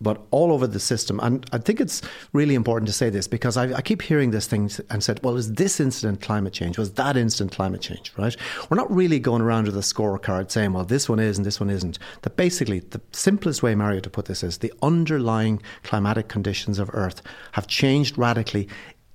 [0.00, 1.18] but all over the system.
[1.20, 4.46] And I think it's really important to say this because I, I keep hearing this
[4.46, 6.78] thing and said, well, is this incident climate change?
[6.78, 8.36] Was that incident climate change, right?
[8.68, 11.60] We're not really going around with a scorecard saying, well, this one is and this
[11.60, 11.98] one isn't.
[12.22, 16.90] That basically, the simplest way, Mario, to put this is the underlying climatic conditions of
[16.92, 18.68] Earth have changed radically,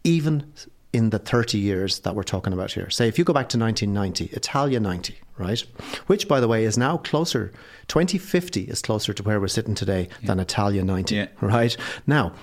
[0.04, 0.52] even
[0.94, 2.90] in the 30 years that we're talking about here.
[2.90, 5.60] Say, if you go back to 1990, Italia 90, right?
[6.06, 7.52] Which, by the way, is now closer,
[7.88, 11.28] 2050 is closer to where we're sitting today than Italia 90, Yeah.
[11.42, 11.76] right?
[12.06, 12.34] Now,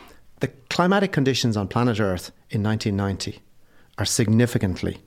[0.40, 3.40] the climatic conditions on planet Earth in 1990
[3.98, 4.98] are significantly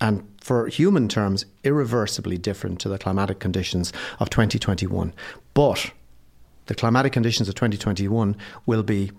[0.00, 5.14] and for human terms, irreversibly different to the climatic conditions of 2021.
[5.54, 5.92] But
[6.66, 9.12] the climatic conditions of 2021 will be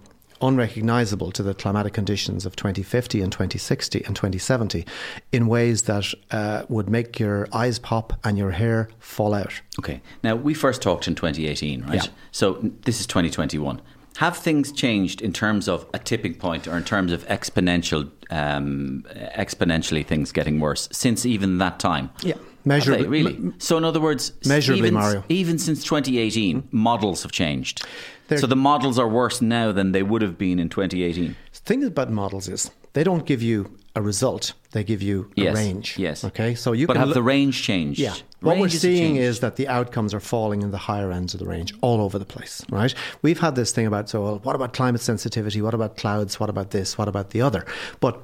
[0.44, 4.86] unrecognizable to the climatic conditions of 2050 and 2060 and 2070
[5.32, 9.62] in ways that uh, would make your eyes pop and your hair fall out.
[9.80, 10.02] Okay.
[10.24, 11.96] Now, we first talked in 2018, right?
[11.96, 12.12] Yeah.
[12.32, 13.82] So this is 2021.
[14.18, 19.06] Have things changed in terms of a tipping point or in terms of exponential, um,
[19.36, 22.12] exponentially things getting worse since even that time?
[22.22, 22.36] Yeah.
[22.66, 23.52] Measurably- really?
[23.58, 25.24] so, in other words, Measurably, even, Mario.
[25.30, 27.86] even since 2018, models have changed.
[28.28, 31.36] They're- so the models are worse now than they would have been in 2018.
[31.54, 35.42] The thing about models is they don't give you a result; they give you a
[35.42, 35.96] Yes, range.
[36.00, 36.24] yes.
[36.24, 38.00] Okay, so you but can have look- the range changed?
[38.00, 38.14] yeah.
[38.42, 41.46] What we're seeing is that the outcomes are falling in the higher ends of the
[41.46, 42.94] range all over the place, right?
[43.22, 45.62] We've had this thing about, so well, what about climate sensitivity?
[45.62, 46.40] What about clouds?
[46.42, 46.98] What about this?
[46.98, 47.66] What about the other?
[48.02, 48.20] But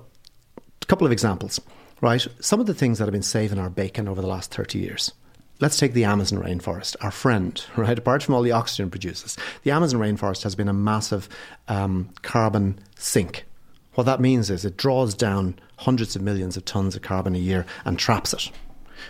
[0.81, 1.61] a couple of examples,
[2.01, 2.25] right?
[2.39, 5.11] Some of the things that have been saving our bacon over the last 30 years.
[5.59, 7.97] Let's take the Amazon rainforest, our friend, right?
[7.97, 11.27] Apart from all the oxygen it produces, the Amazon rainforest has been a massive
[11.67, 13.45] um, carbon sink.
[13.95, 17.39] What that means is it draws down hundreds of millions of tons of carbon a
[17.39, 18.51] year and traps it.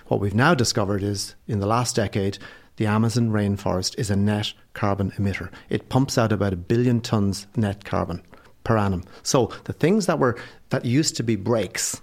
[0.08, 2.40] What we've now discovered is in the last decade,
[2.78, 5.52] the Amazon rainforest is a net carbon emitter.
[5.70, 8.24] It pumps out about a billion tons net carbon
[8.64, 9.04] per annum.
[9.22, 10.38] So the things that were
[10.70, 12.02] that used to be brakes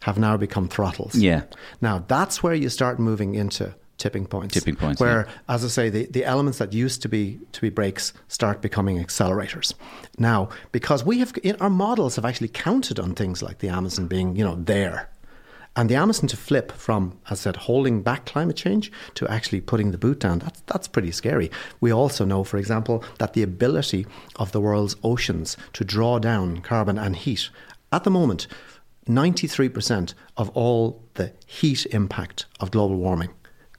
[0.00, 1.14] have now become throttles.
[1.14, 1.42] Yeah.
[1.80, 4.54] Now that's where you start moving into tipping points.
[4.54, 7.68] Tipping points, Where, as I say, the, the elements that used to be to be
[7.68, 9.74] brakes start becoming accelerators.
[10.18, 14.08] Now, because we have in, our models have actually counted on things like the Amazon
[14.08, 15.10] being, you know, there.
[15.76, 19.60] And the Amazon to flip from, as I said, holding back climate change to actually
[19.60, 21.48] putting the boot down, that's, that's pretty scary.
[21.80, 26.60] We also know, for example, that the ability of the world's oceans to draw down
[26.62, 27.50] carbon and heat,
[27.92, 28.48] at the moment,
[29.10, 33.30] 93% of all the heat impact of global warming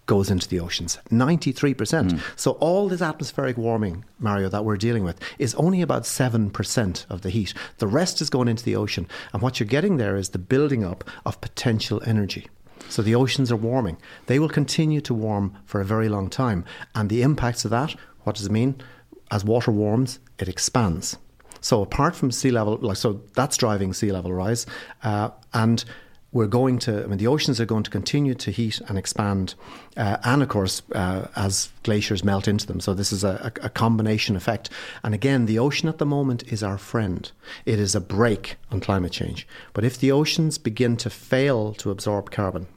[0.05, 0.97] goes into the oceans.
[1.09, 2.11] 93%.
[2.11, 2.17] Hmm.
[2.35, 7.21] So all this atmospheric warming, Mario, that we're dealing with is only about 7% of
[7.21, 7.53] the heat.
[7.77, 9.07] The rest is going into the ocean.
[9.31, 12.47] And what you're getting there is the building up of potential energy.
[12.89, 13.97] So the oceans are warming.
[14.25, 16.65] They will continue to warm for a very long time.
[16.93, 18.81] And the impacts of that, what does it mean?
[19.29, 21.17] As water warms, it expands.
[21.61, 24.65] So apart from sea level, like so, that's driving sea level rise,
[25.03, 25.83] uh, and
[26.33, 27.03] we're going to.
[27.03, 29.55] I mean, the oceans are going to continue to heat and expand,
[29.97, 32.79] uh, and of course, uh, as glaciers melt into them.
[32.79, 34.69] So this is a, a, combination effect.
[35.03, 37.29] And again, the ocean at the moment is our friend.
[37.65, 39.47] It is a brake on climate change.
[39.73, 42.67] But if the oceans begin to fail to absorb carbon,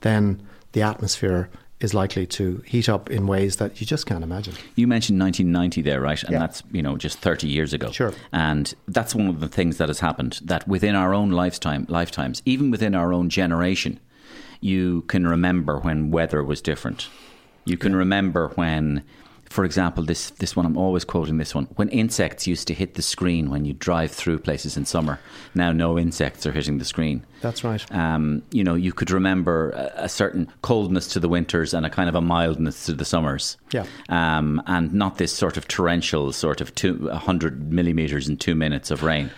[0.00, 0.42] then
[0.72, 1.50] the atmosphere
[1.84, 4.54] is likely to heat up in ways that you just can't imagine.
[4.74, 6.20] You mentioned 1990 there, right?
[6.24, 6.38] And Yeah.
[6.40, 7.92] that's, you know, just 30 years ago.
[7.92, 8.12] Sure.
[8.32, 12.42] And that's one of the things that has happened that within our own lifetime lifetimes,
[12.44, 14.00] even within our own generation,
[14.60, 17.08] you can remember when weather was different.
[17.66, 19.02] You can remember when
[19.50, 21.66] for example, this this one I'm always quoting this one.
[21.76, 25.20] When insects used to hit the screen when you drive through places in summer,
[25.54, 27.24] now no insects are hitting the screen.
[27.40, 27.84] That's right.
[27.92, 31.90] Um, you know, you could remember a, a certain coldness to the winters and a
[31.90, 33.56] kind of a mildness to the summers.
[33.72, 33.86] Yeah.
[34.08, 38.90] Um, and not this sort of torrential, sort of two, 100 millimeters in two minutes
[38.90, 39.30] of rain.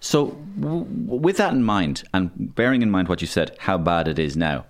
[0.00, 4.06] So, w- with that in mind, and bearing in mind what you said, how bad
[4.06, 4.66] it is now,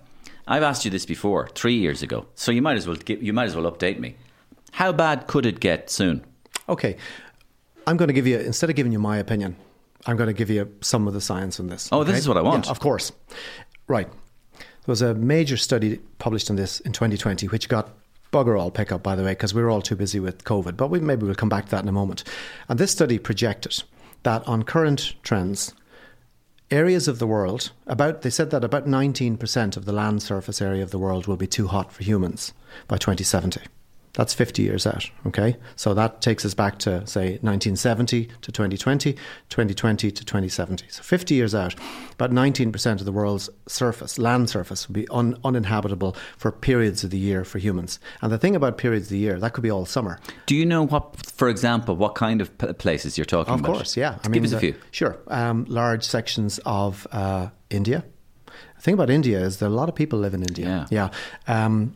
[0.47, 2.27] I've asked you this before, three years ago.
[2.35, 4.15] So you might as well give, you might as well update me.
[4.75, 6.25] How bad could it get soon?
[6.67, 6.97] Okay.
[7.87, 9.55] I'm going to give you, instead of giving you my opinion,
[10.05, 11.87] I'm going to give you some of the science on this.
[11.93, 12.65] Oh, this is what I want.
[12.65, 13.13] Yeah, of course.
[13.87, 14.09] Right.
[14.57, 17.93] There was a major study published on this in 2020, which got
[18.33, 20.75] bugger all pickup, by the way, because we were all too busy with COVID.
[20.75, 22.25] But we, maybe we'll come back to that in a moment.
[22.67, 23.81] And this study projected
[24.23, 25.73] that on current trends,
[26.69, 30.83] areas of the world, about they said that about 19% of the land surface area
[30.83, 32.51] of the world will be too hot for humans
[32.89, 33.61] by 2070.
[34.15, 35.57] That's 50 years out, okay?
[35.75, 39.13] So that takes us back to, say, 1970 to 2020,
[39.49, 40.85] 2020 to 2070.
[40.89, 41.75] So 50 years out,
[42.13, 47.09] about 19% of the world's surface, land surface, will be un- uninhabitable for periods of
[47.09, 47.99] the year for humans.
[48.21, 50.19] And the thing about periods of the year, that could be all summer.
[50.45, 53.73] Do you know what, for example, what kind of p- places you're talking Of about?
[53.75, 54.17] course, yeah.
[54.31, 54.75] Give us a the- few.
[54.91, 55.17] Sure.
[55.27, 58.05] Um, large sections of uh, India.
[58.75, 60.87] The thing about India is that a lot of people live in India.
[60.89, 61.09] Yeah.
[61.47, 61.65] Yeah.
[61.65, 61.95] Um,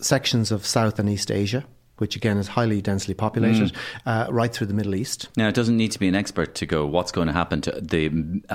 [0.00, 1.64] sections of South and East Asia,
[1.98, 3.76] which again is highly densely populated, Mm.
[4.06, 5.28] uh, right through the Middle East.
[5.36, 7.70] Now, it doesn't need to be an expert to go what's going to happen to
[7.80, 8.10] the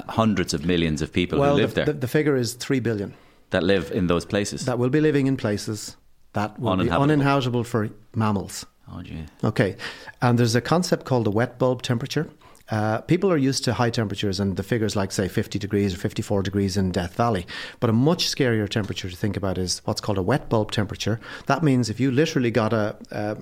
[0.10, 2.80] hundreds of millions of people well, who live the, there The, the figure is 3
[2.80, 3.14] billion
[3.50, 4.66] that live in those places.
[4.66, 5.98] that will be living in places
[6.34, 7.06] that will Uninhabitable.
[7.08, 8.66] be uninhabitable for mammals.
[8.92, 9.26] oh, gee.
[9.44, 9.76] Okay.
[10.22, 12.28] And there's a concept called the wet bulb temperature.
[12.72, 15.98] Uh, people are used to high temperatures and the figures like, say, 50 degrees or
[15.98, 17.46] 54 degrees in Death Valley.
[17.80, 21.20] But a much scarier temperature to think about is what's called a wet bulb temperature.
[21.48, 23.38] That means if you literally got a, a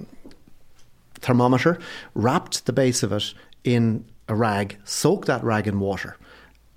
[1.15, 1.79] thermometer,
[2.15, 6.17] wrapped the base of it in a rag, soaked that rag in water,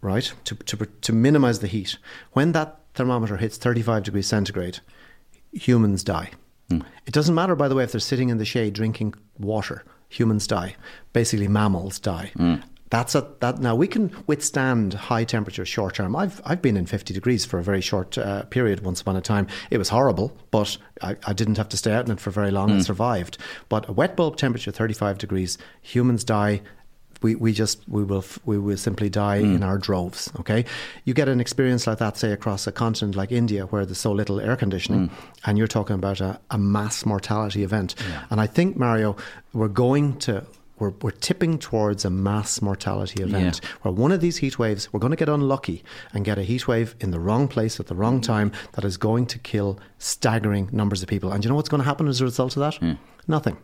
[0.03, 1.97] right, to, to, to minimize the heat.
[2.33, 4.81] When that thermometer hits 35 degrees centigrade,
[5.53, 6.31] humans die.
[7.07, 9.85] It doesn't matter, by the way, if they're sitting in the shade drinking water.
[10.09, 10.77] Humans die.
[11.13, 12.33] Basically, mammals die.
[12.91, 13.59] That's a, that.
[13.59, 16.15] Now we can withstand high temperatures short term.
[16.15, 19.21] I've I've been in 50 degrees for a very short uh, period once upon a
[19.21, 19.49] time.
[19.71, 22.53] It was horrible, but I, I didn't have to stay out in it for very
[22.53, 23.37] long and survived.
[23.69, 26.63] But a wet bulb temperature 35 degrees, humans die
[27.25, 29.55] we, we just we will f- we will simply die Hmm.
[29.57, 30.31] in our droves.
[30.41, 30.65] Okay,
[31.07, 34.13] you get an experience like that, say across a continent like India, where there's so
[34.13, 35.15] little air conditioning, Hmm.
[35.47, 37.95] and you're talking about a, a mass mortality event.
[38.31, 39.17] And I think Mario,
[39.53, 40.45] we're going to.
[40.81, 43.69] We're, we're tipping towards a mass mortality event Yeah.
[43.83, 46.67] where one of these heat waves, we're going to get unlucky and get a heat
[46.67, 50.69] wave in the wrong place at the wrong time that is going to kill staggering
[50.73, 51.31] numbers of people.
[51.33, 52.97] And you know what's going to happen as a result of that?
[53.29, 53.57] Nothing.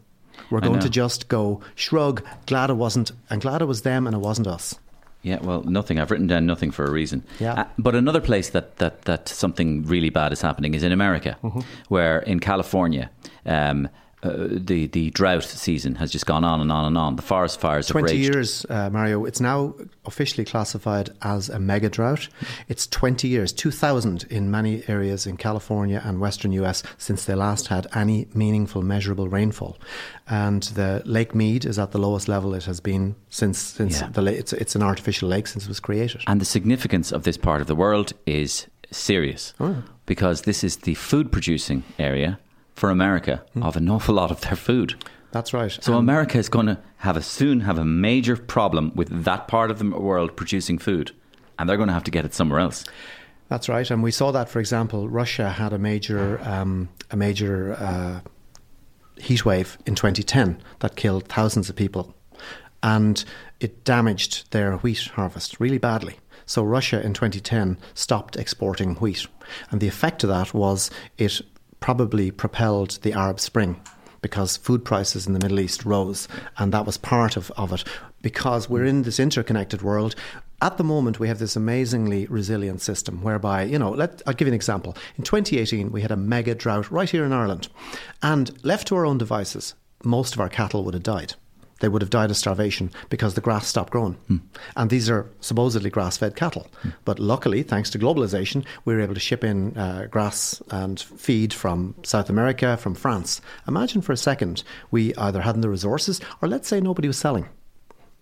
[0.51, 4.15] We're going to just go shrug, glad it wasn't, and glad it was them and
[4.17, 4.75] it wasn't us.
[5.23, 6.01] Yeah, well, nothing.
[6.01, 7.23] I've written down nothing for a reason.
[7.39, 7.53] Yeah.
[7.53, 11.37] Uh, but another place that, that, that something really bad is happening is in America,
[11.43, 11.61] Mm-hmm.
[11.89, 13.11] where in California,
[13.45, 13.89] um,
[14.23, 17.17] uh, the the drought season has just gone on and on and on.
[17.17, 18.35] The forest fires have 20 raged.
[18.35, 19.25] years, uh, Mario.
[19.25, 22.29] It's now officially classified as a mega drought.
[22.69, 27.69] It's 20 years, 2,000 in many areas in California and western US since they last
[27.69, 29.79] had any meaningful, measurable rainfall.
[30.29, 34.09] And the Lake Mead is at the lowest level it has been since, since Yeah.
[34.11, 36.23] the, la- it's, it's an artificial lake since it was created.
[36.27, 39.83] And the significance of this part of the world is serious Oh.
[40.07, 42.39] because this is the food producing area
[42.81, 43.63] for America Hmm.
[43.63, 44.95] of an awful lot of their food.
[45.33, 45.79] That's right.
[45.81, 49.71] So America is going to have a soon have a major problem with that part
[49.71, 51.13] of the world producing food,
[51.57, 52.85] and they're going to have to get it somewhere else.
[53.49, 57.75] That's right, and we saw that, for example, Russia had a major um, a major
[57.79, 58.21] uh,
[59.21, 62.15] heat wave in 2010 that killed thousands of people,
[62.83, 63.25] and
[63.61, 66.15] it damaged their wheat harvest really badly.
[66.47, 69.27] So Russia in 2010 stopped exporting wheat,
[69.71, 71.41] and the effect of that was it
[71.81, 73.81] probably propelled the Arab Spring
[74.23, 77.85] because food prices in the Middle East rose, and that was part of, of it.
[78.23, 80.15] Because we're in this interconnected world,
[80.61, 84.47] at the moment we have this amazingly resilient system whereby, you know, let, I'll give
[84.47, 84.95] you an example.
[85.17, 87.69] In 2018, we had a mega drought right here in Ireland,
[88.23, 91.35] and left to our own devices, most of our cattle would have died.
[91.81, 94.17] They would have died of starvation because the grass stopped growing.
[94.77, 96.67] And these are supposedly grass fed cattle.
[97.05, 101.53] But luckily, thanks to globalization, we were able to ship in uh, grass and feed
[101.53, 103.41] from South America, from France.
[103.67, 107.49] Imagine for a second we either hadn't the resources or let's say nobody was selling.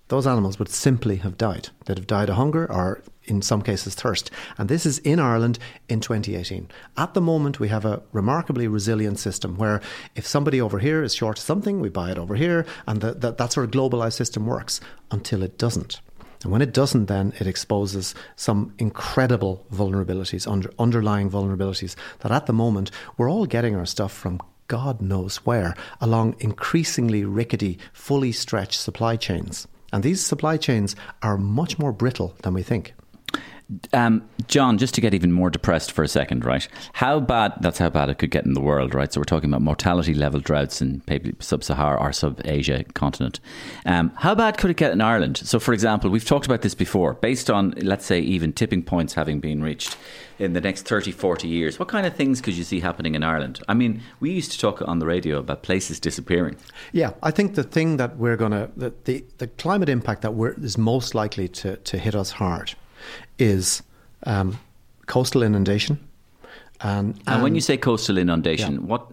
[0.09, 1.68] Those animals would simply have died.
[1.85, 4.31] They'd have died of hunger or, in some cases, thirst.
[4.57, 6.69] And this is in Ireland in 2018.
[6.97, 9.81] At the moment, we have a remarkably resilient system where
[10.14, 12.67] if somebody over here is short something, we buy it over here.
[12.87, 16.01] And the, that, that sort of globalized system works until it doesn't.
[16.43, 22.47] And when it doesn't, then it exposes some incredible vulnerabilities, under, underlying vulnerabilities, that at
[22.47, 28.33] the moment we're all getting our stuff from God knows where along increasingly rickety, fully
[28.33, 29.67] stretched supply chains.
[29.93, 32.95] And these supply chains are much more brittle than we think.
[33.93, 36.67] Um, John, just to get even more depressed for a second, right?
[36.95, 39.13] How bad, that's how bad it could get in the world, right?
[39.13, 41.03] So we're talking about mortality level droughts in
[41.39, 43.41] sub Sahara or sub Asia continent.
[43.85, 45.37] Um, how bad could it get in Ireland?
[45.37, 49.13] So, for example, we've talked about this before, based on, let's say, even tipping points
[49.13, 49.99] having been reached
[50.39, 51.79] in the next 30, 40 years.
[51.79, 53.61] What kind of things could you see happening in Ireland?
[53.69, 56.57] I mean, we used to talk on the radio about places disappearing.
[56.93, 60.33] Yeah, I think the thing that we're going to, the, the, the climate impact that
[60.33, 62.75] we're, is most likely to, to hit us hard
[63.38, 63.83] is
[64.25, 64.59] um,
[65.07, 65.99] coastal inundation.
[66.81, 68.81] And, And when you say coastal inundation, Yeah.
[68.81, 69.07] what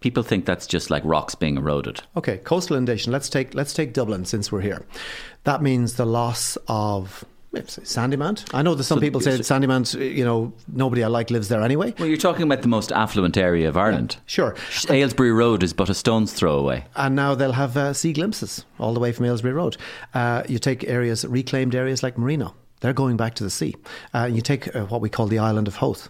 [0.00, 2.00] people think that's just like rocks being eroded.
[2.16, 3.12] Okay, coastal inundation.
[3.12, 4.86] Let's take let's take Dublin since we're here.
[5.44, 8.44] That means the loss of let's Sandymount.
[8.54, 9.94] I know that some So- people say so- Sandymount.
[10.16, 11.92] You know, nobody I like lives there anyway.
[11.98, 14.18] Well, you're talking about the most affluent area of Ireland.
[14.26, 14.54] Sure.
[14.88, 16.84] Ailesbury Road is but a stone's throw away.
[16.94, 19.76] And now they'll have uh, sea glimpses all the way from Ailesbury Road.
[20.14, 23.74] Uh, you take areas, reclaimed areas like Marino, they're going back to the sea.
[24.14, 26.08] Uh, you take uh, what we call the island of Howth.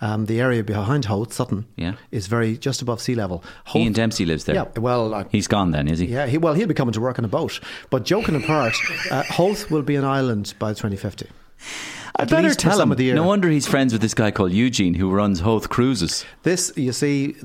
[0.00, 1.94] Um, the area behind Howth, Sutton, Yeah.
[2.10, 3.42] is very just above sea level.
[3.74, 4.56] Ian Howth- Dempsey lives there.
[4.56, 6.06] Yeah, well, I, He's gone then, is he?
[6.06, 7.60] yeah, he, well, he'll be coming to work on a boat.
[7.90, 8.74] But joking apart,
[9.10, 11.28] uh, Howth will be an island by 2050.
[12.16, 12.90] I At better tell him.
[12.92, 13.14] of the year.
[13.14, 16.24] No wonder he's friends with this guy called Eugene who runs Howth Cruises.
[16.42, 17.36] This, you see,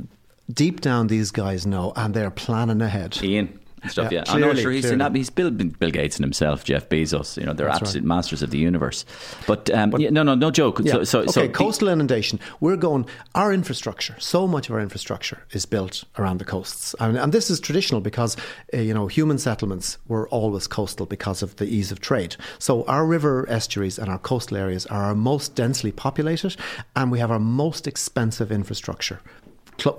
[0.52, 3.18] deep down, these guys know, and they're planning ahead.
[3.24, 3.60] Ian.
[3.82, 4.24] And Stuff, yeah.
[4.26, 4.72] Yeah, I know, clearly, sure.
[4.72, 7.38] He's, an, he's Bill, Bill Gates and himself, Jeff Bezos.
[7.38, 8.08] You know, they're That's absolute right.
[8.08, 9.06] masters of the universe.
[9.48, 10.80] But, um, yeah, no, no, no joke.
[10.84, 10.94] Yeah.
[10.94, 12.40] So, so, okay, so coastal inundation.
[12.60, 13.06] We're going.
[13.36, 17.50] Our infrastructure, so much of our infrastructure is built around the coasts, and, and this
[17.50, 18.36] is traditional because
[18.74, 22.36] uh, you know human settlements were always coastal because of the ease of trade.
[22.58, 26.56] So our river estuaries and our coastal areas are our most densely populated,
[26.96, 29.22] and we have our most expensive infrastructure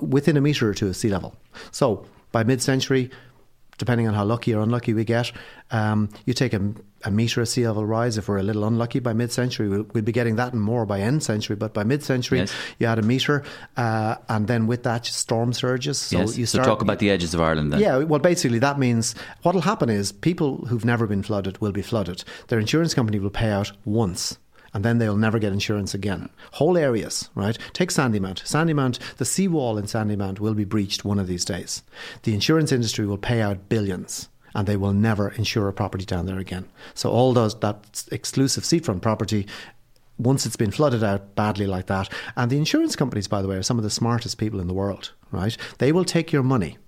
[0.00, 1.34] within a metre or two of sea level.
[1.70, 3.11] So by mid-century.
[3.81, 5.33] Depending on how lucky or unlucky we get.
[5.70, 6.61] Um, you take a,
[7.05, 8.18] a metre of sea level rise.
[8.18, 11.01] If we're a little unlucky by mid-century, we'll, we'll be getting that and more by
[11.01, 11.57] end century.
[11.57, 12.55] But by mid-century, Yes.
[12.78, 13.43] you add a metre,
[13.78, 15.99] uh, and then with that, storm surges.
[15.99, 16.37] So yes.
[16.37, 17.81] you so talk about the edges of Ireland then.
[17.81, 21.72] Yeah, well, basically, that means what will happen is people who've never been flooded will
[21.72, 22.22] be flooded.
[22.49, 24.37] Their insurance company will pay out once.
[24.72, 26.30] And then they'll never get insurance again.
[26.52, 27.58] Whole areas, right?
[27.72, 28.44] Take Sandymount.
[28.44, 31.82] Sandymount, the seawall in Sandymount will be breached one of these days.
[32.22, 36.26] The insurance industry will pay out billions and they will never insure a property down
[36.26, 36.68] there again.
[36.94, 39.46] So all those that exclusive seafront property
[40.18, 42.08] once it's been flooded out badly like that.
[42.36, 44.74] And the insurance companies, by the way, are some of the smartest people in the
[44.74, 45.56] world, right?
[45.78, 46.78] They will take your money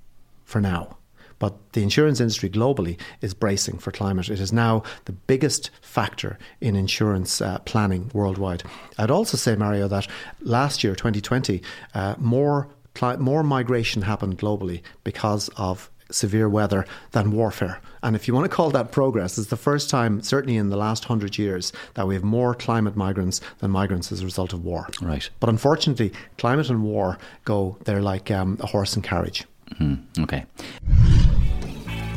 [0.44, 0.98] for now.
[1.42, 4.28] But the insurance industry globally is bracing for climate.
[4.28, 8.62] It is now the biggest factor in insurance uh, planning worldwide.
[8.96, 10.06] I'd also say, Mario, that
[10.40, 11.60] last year, 2020,
[11.94, 17.80] uh, more cli- more migration happened globally because of severe weather than warfare.
[18.04, 20.76] And if you want to call that progress, it's the first time, certainly in the
[20.76, 24.64] last hundred years, that we have more climate migrants than migrants as a result of
[24.64, 24.86] war.
[25.00, 25.28] Right.
[25.40, 29.44] But unfortunately, climate and war go, they're like um, a horse and carriage.
[29.78, 30.44] Hmm, okay.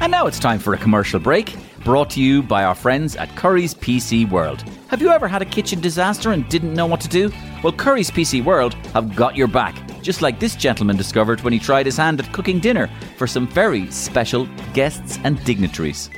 [0.02, 3.30] And now it's time for a commercial break, brought to you by our friends at
[3.30, 4.62] Currys PC World.
[4.90, 7.30] Have you ever had a kitchen disaster and didn't know what to do?
[7.64, 11.60] Well, Currys PC World have got your back, just like this gentleman discovered when he
[11.60, 16.10] tried his hand at cooking dinner for some very special guests and dignitaries.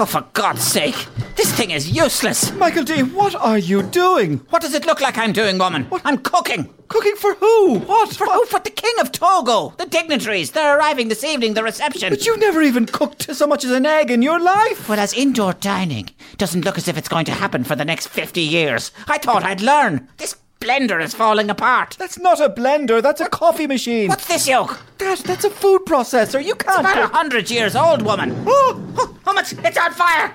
[0.00, 1.08] Oh, for God's sake!
[1.34, 2.52] This thing is useless!
[2.52, 4.38] Michael D, what are you doing?
[4.50, 5.86] What does it look like I'm doing, woman?
[5.86, 6.02] What?
[6.04, 6.72] I'm cooking!
[6.86, 7.80] Cooking for who?
[7.80, 8.14] What?
[8.14, 9.74] For, oh, for the King of Togo!
[9.76, 10.52] The dignitaries!
[10.52, 12.10] They're arriving this evening, the reception!
[12.10, 14.88] But you've never even cooked so much as an egg in your life.
[14.88, 18.06] Well, as indoor dining doesn't look as if it's going to happen for the next
[18.06, 18.92] 50 years.
[19.08, 20.08] I thought I'd learn.
[20.18, 21.96] This blender is falling apart.
[21.98, 24.08] That's not a blender, that's a coffee machine.
[24.08, 24.80] What's this yoke?
[24.98, 26.44] That, that's a food processor.
[26.44, 27.12] You can't It's about a cook.
[27.12, 28.34] hundred years old, woman.
[28.46, 30.34] Oh, oh, oh, it's, it's on fire!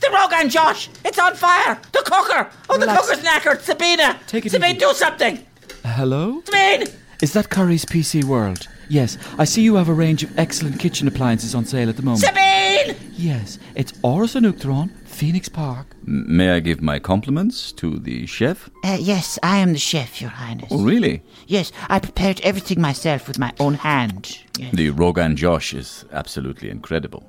[0.00, 0.88] The Rogan Josh!
[1.04, 1.78] It's on fire!
[1.92, 2.48] The cooker!
[2.70, 3.60] Oh, the cooker's knackered!
[3.62, 4.18] Sabina!
[4.28, 4.78] Take it Sabina, easy.
[4.78, 5.44] do something!
[5.84, 6.40] Hello?
[6.44, 6.86] Sabina!
[7.20, 8.68] Is that Currys PC World?
[8.88, 12.02] Yes, I see you have a range of excellent kitchen appliances on sale at the
[12.02, 12.20] moment.
[12.24, 12.94] Sabina!
[13.16, 15.96] Yes, it's Áras an Uachtaráin, Phoenix Park.
[16.04, 18.70] May I give my compliments to the chef?
[18.84, 20.68] Uh, yes, I am the chef, Your Highness.
[20.70, 21.24] Oh, really?
[21.48, 24.38] Yes, I prepared everything myself with my own hand.
[24.56, 24.72] Yes.
[24.72, 27.24] The Rogan Josh is absolutely incredible.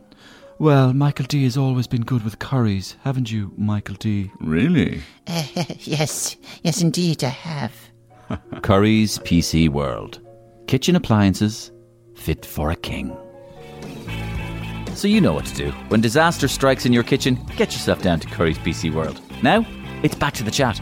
[0.60, 4.30] Well, Michael D has always been good with curries, haven't you, Michael D?
[4.40, 5.02] Really?
[5.26, 5.44] Uh,
[5.80, 7.74] yes, yes, indeed, I have.
[8.62, 10.20] Currys PC World.
[10.68, 11.72] Kitchen appliances
[12.14, 13.18] fit for a king.
[15.00, 15.72] So you know what to do.
[15.88, 19.22] When disaster strikes in your kitchen, get yourself down to Currys PC World.
[19.41, 19.66] Now,
[20.04, 20.82] it's back to the chat.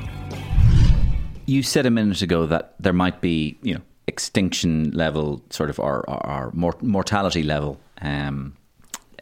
[1.46, 5.80] You said a minute ago that there might be, you know, extinction level sort of
[5.80, 8.58] or, or, or mortality level um,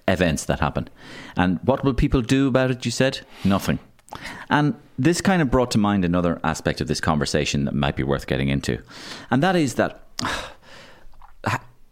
[0.08, 0.88] events that happen.
[1.36, 3.20] And what will people do about it, you said?
[3.44, 3.80] Nothing.
[4.50, 8.04] And this kind of brought to mind another aspect of this conversation that might be
[8.04, 8.82] worth getting into.
[9.30, 10.08] And that is that,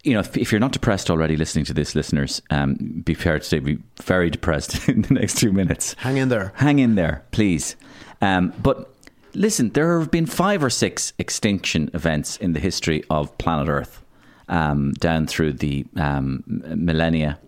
[0.04, 2.76] you know, if, if you're not depressed already listening to this, listeners, um,
[3.06, 5.93] be prepared to be very depressed in the next two minutes.
[5.99, 6.51] Hang in there.
[6.56, 7.76] Hang in there, please.
[8.22, 8.93] Um, but
[9.34, 14.01] listen, there have been five or six extinction events in the history of planet Earth
[14.49, 17.39] um, down through the um, millennia.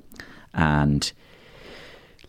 [0.53, 1.11] And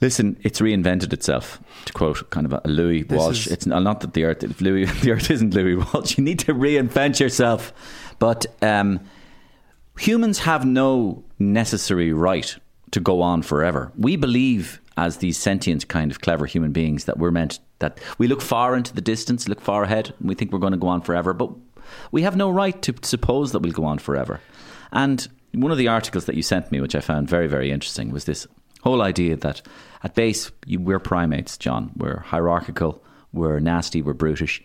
[0.01, 3.47] listen, it's reinvented itself, to quote kind of a Louis This Walsh.
[3.47, 6.15] is- It's not not that the Earth, Louis, the Earth isn't Louis Walsh.
[6.19, 7.73] You need to reinvent yourself.
[8.19, 9.01] But um,
[9.99, 12.57] humans have no necessary right
[12.91, 13.93] to go on forever.
[13.97, 18.27] We believe, as these sentient, kind of clever human beings, that we're meant that we
[18.27, 20.89] look far into the distance, look far ahead, and we think we're going to go
[20.89, 21.33] on forever.
[21.33, 21.51] But
[22.11, 24.41] we have no right to suppose that we'll go on forever.
[24.93, 28.11] And one of the articles that you sent me, which I found very, very interesting,
[28.11, 28.47] was this
[28.83, 29.63] whole idea that
[30.03, 31.91] at base you, we're primates, John.
[31.97, 34.63] We're hierarchical, we're nasty, we're brutish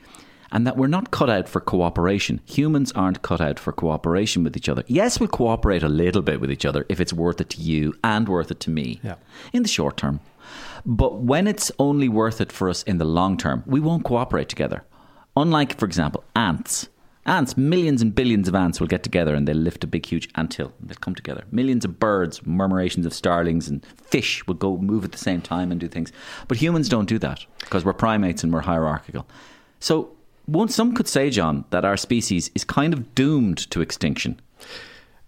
[0.52, 2.42] and that we're not cut out for cooperation.
[2.46, 4.84] Humans aren't cut out for cooperation with each other.
[4.88, 7.94] Yes, we'll cooperate a little bit with each other if it's worth it to you
[8.04, 9.16] and worth it to me Yeah.
[9.54, 10.20] in the short term.
[10.86, 14.50] But when it's only worth it for us in the long term, we won't cooperate
[14.50, 14.84] together.
[15.38, 16.90] Unlike, for example, ants.
[17.24, 20.28] Ants, millions and billions of ants will get together and they'll lift a big, huge
[20.36, 20.74] anthill.
[20.82, 21.44] They'll come together.
[21.52, 25.72] Millions of birds, murmurations of starlings, and fish will go move at the same time
[25.72, 26.12] and do things.
[26.48, 29.28] But humans don't do that because we're primates and we're hierarchical.
[29.80, 30.10] So,
[30.46, 34.40] one, some could say, John, that our species is kind of doomed to extinction.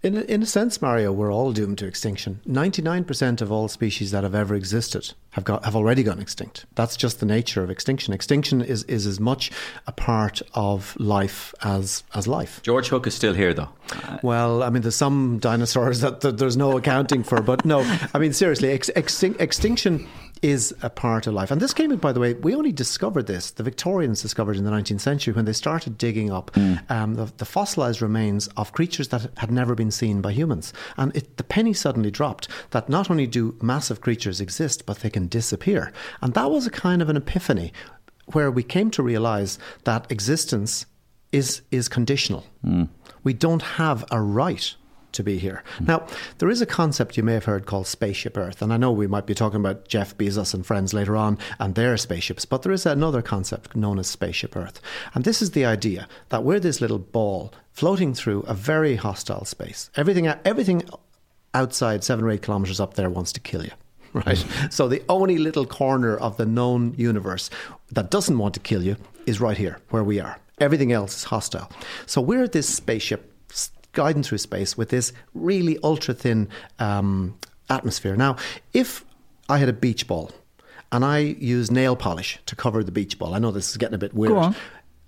[0.02, 2.40] In a, in a sense, Mario, we're all doomed to extinction.
[2.44, 6.66] Ninety-nine percent of all species that have ever existed have got have already gone extinct.
[6.74, 8.12] That's just the nature of extinction.
[8.12, 9.50] Extinction is, is as much
[9.86, 12.60] a part of life as as life.
[12.62, 13.70] George Hook is still here, though.
[13.92, 17.80] Uh, well, I mean, there's some dinosaurs that, that there's no accounting for, but no,
[18.12, 20.06] I mean, seriously, ex- extin- extinction
[20.44, 21.50] is a part of life.
[21.50, 24.64] And this came in, by the way, we only discovered this, the Victorians discovered in
[24.64, 26.54] the 19th century when they started digging up
[26.90, 30.74] um, the, the fossilized remains of creatures that had never been seen by humans.
[30.98, 35.08] And it, the penny suddenly dropped that not only do massive creatures exist, but they
[35.08, 35.94] can disappear.
[36.20, 37.72] And that was a kind of an epiphany
[38.32, 40.84] where we came to realize that existence
[41.32, 42.44] is is conditional.
[43.22, 44.74] We don't have a right
[45.14, 45.62] to be here.
[45.78, 45.84] Hmm.
[45.86, 46.06] Now,
[46.38, 49.06] there is a concept you may have heard called spaceship Earth, and I know we
[49.06, 52.72] might be talking about Jeff Bezos and friends later on and their spaceships, but there
[52.72, 54.80] is another concept known as spaceship Earth.
[55.14, 59.44] And this is the idea that we're this little ball floating through a very hostile
[59.44, 59.90] space.
[59.96, 60.82] Everything everything
[61.52, 63.70] outside 7 or 8 kilometers up there wants to kill you
[64.14, 64.38] right?
[64.38, 64.70] Hmm.
[64.70, 67.50] So the only little corner of the known universe
[67.90, 68.96] that doesn't want to kill you
[69.26, 70.38] is right here, where we are.
[70.60, 71.70] Everything else is hostile.
[72.06, 73.33] So we're this spaceship
[73.94, 77.38] guiding through space with this really ultra thin um,
[77.70, 78.16] atmosphere.
[78.16, 78.36] Now,
[78.72, 79.04] if
[79.48, 80.30] I had a beach ball
[80.92, 83.94] and I use nail polish to cover the beach ball, I know this is getting
[83.94, 84.32] a bit weird.
[84.32, 84.56] on.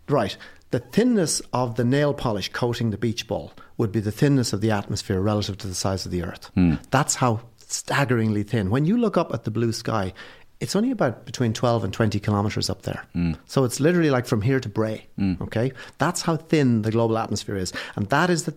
[0.09, 0.37] Right.
[0.71, 4.61] The thinness of the nail polish coating the beach ball would be the thinness of
[4.61, 6.51] the atmosphere relative to the size of the Earth.
[6.55, 6.75] Hmm.
[6.91, 8.71] That's how staggeringly thin.
[8.71, 10.13] When you look up at the blue sky,
[10.61, 13.05] it's only about between 12 and 20 kilometers up there.
[13.13, 13.33] Hmm.
[13.47, 15.07] So it's literally like from here to Bray.
[15.17, 15.35] Hmm.
[15.41, 15.73] Okay?
[15.99, 17.73] That's how thin the global atmosphere is.
[17.95, 18.55] And that is the,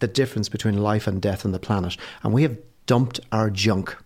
[0.00, 1.96] the difference between life and death on the planet.
[2.22, 3.96] And we have dumped our junk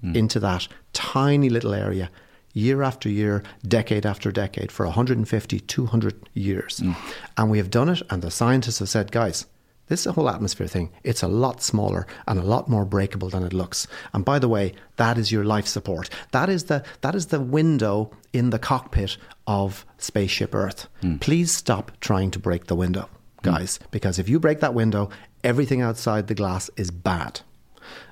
[0.00, 0.14] hmm.
[0.14, 2.10] into that tiny little area
[2.52, 6.78] year after year, decade after decade, for 150, 200 years.
[6.78, 6.92] Hmm.
[7.36, 9.46] And we have done it, and the scientists have said, guys,
[9.88, 13.54] this whole atmosphere thing, it's a lot smaller and a lot more breakable than it
[13.54, 13.86] looks.
[14.12, 16.10] And by the way, that is your life support.
[16.32, 20.88] That is the that is the window in the cockpit of spaceship Earth.
[21.00, 21.16] Hmm.
[21.16, 23.08] Please stop trying to break the window,
[23.42, 25.08] guys, because if you break that window,
[25.44, 27.40] everything outside the glass is bad.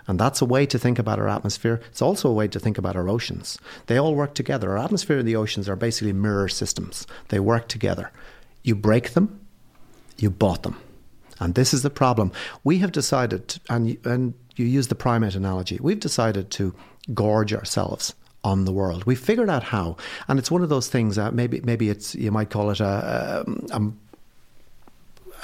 [0.08, 1.80] And that's a way to think about our atmosphere.
[1.88, 3.58] It's also a way to think about our oceans.
[3.86, 4.70] They all work together.
[4.70, 8.10] Our atmosphere and the oceans are basically mirror systems, they work together.
[8.62, 9.40] You break them,
[10.16, 10.76] you bought them.
[11.38, 12.32] And this is the problem.
[12.64, 16.74] We have decided, and and you use the primate analogy, we've decided to
[17.12, 19.04] gorge ourselves on the world.
[19.04, 19.96] We've figured out how,
[20.28, 23.44] and it's one of those things that maybe maybe it's you might call it a,
[23.46, 23.92] um, a, a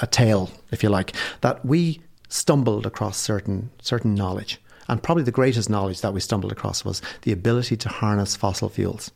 [0.07, 4.59] tale, if you like, that we stumbled across certain certain knowledge.
[4.89, 8.69] And probably the greatest knowledge that we stumbled across was the ability to harness fossil
[8.69, 9.11] fuels.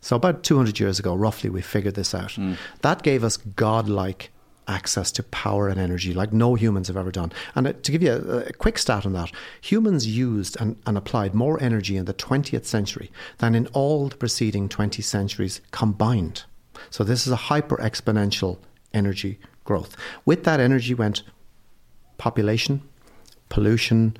[0.00, 2.36] So about 200 years ago, roughly, we figured this out.
[2.80, 4.30] That gave us godlike
[4.68, 7.32] access to power and energy like no humans have ever done.
[7.54, 10.96] And uh, to give you a, a quick stat on that, humans used and, and
[10.96, 16.44] applied more energy in the 20th century than in all the preceding 20 centuries combined.
[16.90, 18.58] So this is a hyper exponential
[18.94, 19.96] energy growth.
[20.24, 21.22] With that energy went
[22.18, 22.82] population,
[23.48, 24.16] pollution,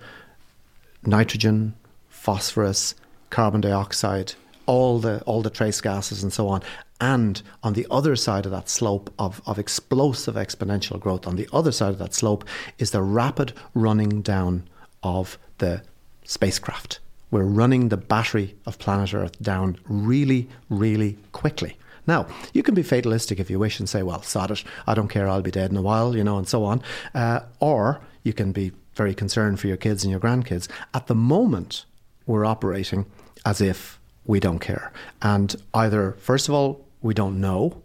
[1.04, 1.74] nitrogen,
[2.08, 2.94] phosphorus,
[3.30, 4.34] carbon dioxide,
[4.66, 6.62] all the all the trace gases and so on.
[7.00, 11.48] And on the other side of that slope of, of explosive exponential growth, on the
[11.52, 12.44] other side of that slope
[12.78, 14.68] is the rapid running down
[15.02, 15.82] of the
[16.22, 17.00] spacecraft.
[17.32, 21.76] We're running the battery of planet Earth down really, really quickly.
[22.06, 25.08] Now, you can be fatalistic if you wish and say, well, sod it, I don't
[25.08, 26.82] care, I'll be dead in a while, you know, and so on.
[27.14, 30.68] Uh, or you can be very concerned for your kids and your grandkids.
[30.94, 31.84] At the moment,
[32.26, 33.06] we're operating
[33.44, 34.92] as if we don't care.
[35.20, 37.82] And either, first of all, we don't know,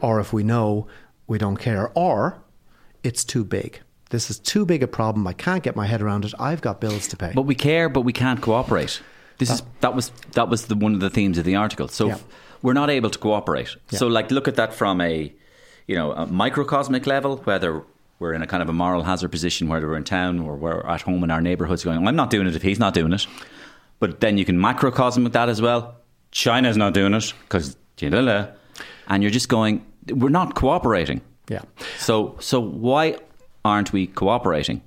[0.00, 0.86] or if we know,
[1.26, 2.42] we don't care, or
[3.02, 3.80] it's too big.
[4.10, 5.26] This is too big a problem.
[5.26, 6.34] I can't get my head around it.
[6.38, 7.32] I've got bills to pay.
[7.34, 9.00] But we care, but we can't cooperate.
[9.38, 11.88] This is that was that was the, one of the themes of the article.
[11.88, 12.18] So Yeah.
[12.62, 13.76] We're not able to cooperate.
[13.90, 15.32] So like look at that from a
[15.86, 17.82] you know a microcosmic level, whether
[18.18, 20.86] we're in a kind of a moral hazard position, whether we're in town or we're
[20.86, 23.26] at home in our neighbourhoods, going, I'm not doing it if he's not doing it.
[23.98, 25.96] But then you can macrocosm with that as well.
[26.30, 27.76] China's not doing it because
[29.08, 31.20] and you're just going, we're not cooperating.
[31.48, 31.62] yeah.
[31.98, 33.16] So so why
[33.64, 34.82] aren't we cooperating?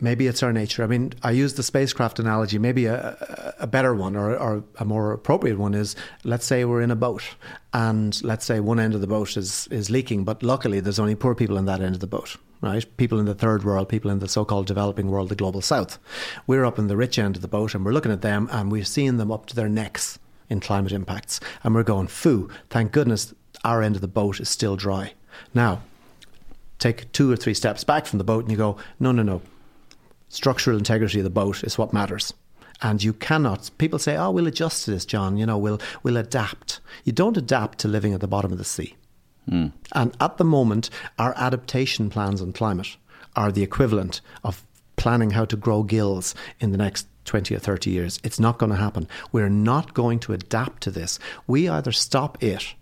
[0.00, 0.82] Maybe it's our nature.
[0.82, 2.58] I mean, I use the spacecraft analogy.
[2.58, 5.94] Maybe a, a- better one or, or a more appropriate one is
[6.24, 7.22] let's say we're in a boat
[7.72, 11.14] and let's say one end of the boat is, is leaking, but luckily there's only
[11.14, 12.84] poor people in that end of the boat, right?
[12.96, 15.98] People in the third world, people in the so called developing world, the global south.
[16.46, 18.72] We're up in the rich end of the boat and we're looking at them and
[18.72, 21.38] we're seeing them up to their necks in climate impacts.
[21.62, 23.32] And we're going, foo, thank goodness
[23.62, 25.12] our end of the boat is still dry.
[25.54, 25.82] Now,
[26.78, 29.42] take two or three steps back from the boat and you go, no, no, no.
[30.30, 32.32] Structural integrity of the boat is what matters.
[32.80, 33.70] And you cannot.
[33.76, 35.36] People say, "Oh, we'll adjust to this, John.
[35.36, 38.64] You know, we'll we'll adapt." You don't adapt to living at the bottom of the
[38.64, 38.96] sea.
[39.46, 39.66] Hmm.
[39.92, 42.96] And at the moment, our adaptation plans on climate
[43.36, 44.64] are the equivalent of
[44.96, 48.18] planning how to grow gills in the next 20 or 30 years.
[48.24, 49.08] It's not going to happen.
[49.32, 51.18] We're not going to adapt to this.
[51.46, 52.74] We either stop it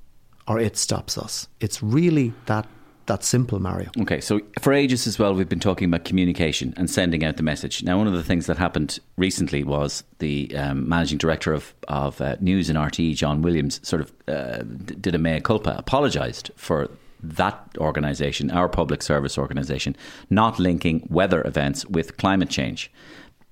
[0.47, 1.49] or it stops us.
[1.61, 2.67] It's really that
[3.09, 3.91] that simple, Mario.
[4.01, 7.43] Okay, so for ages as well, we've been talking about communication and sending out the
[7.43, 7.83] message.
[7.83, 12.21] Now, one of the things that happened recently was the um, managing director of, of
[12.21, 14.63] uh, news in RTE, Jon Williams, sort of uh,
[15.01, 16.89] did a mea culpa, apologised for
[17.23, 19.97] that organisation, our public service organisation,
[20.31, 22.93] not linking weather events with climate change.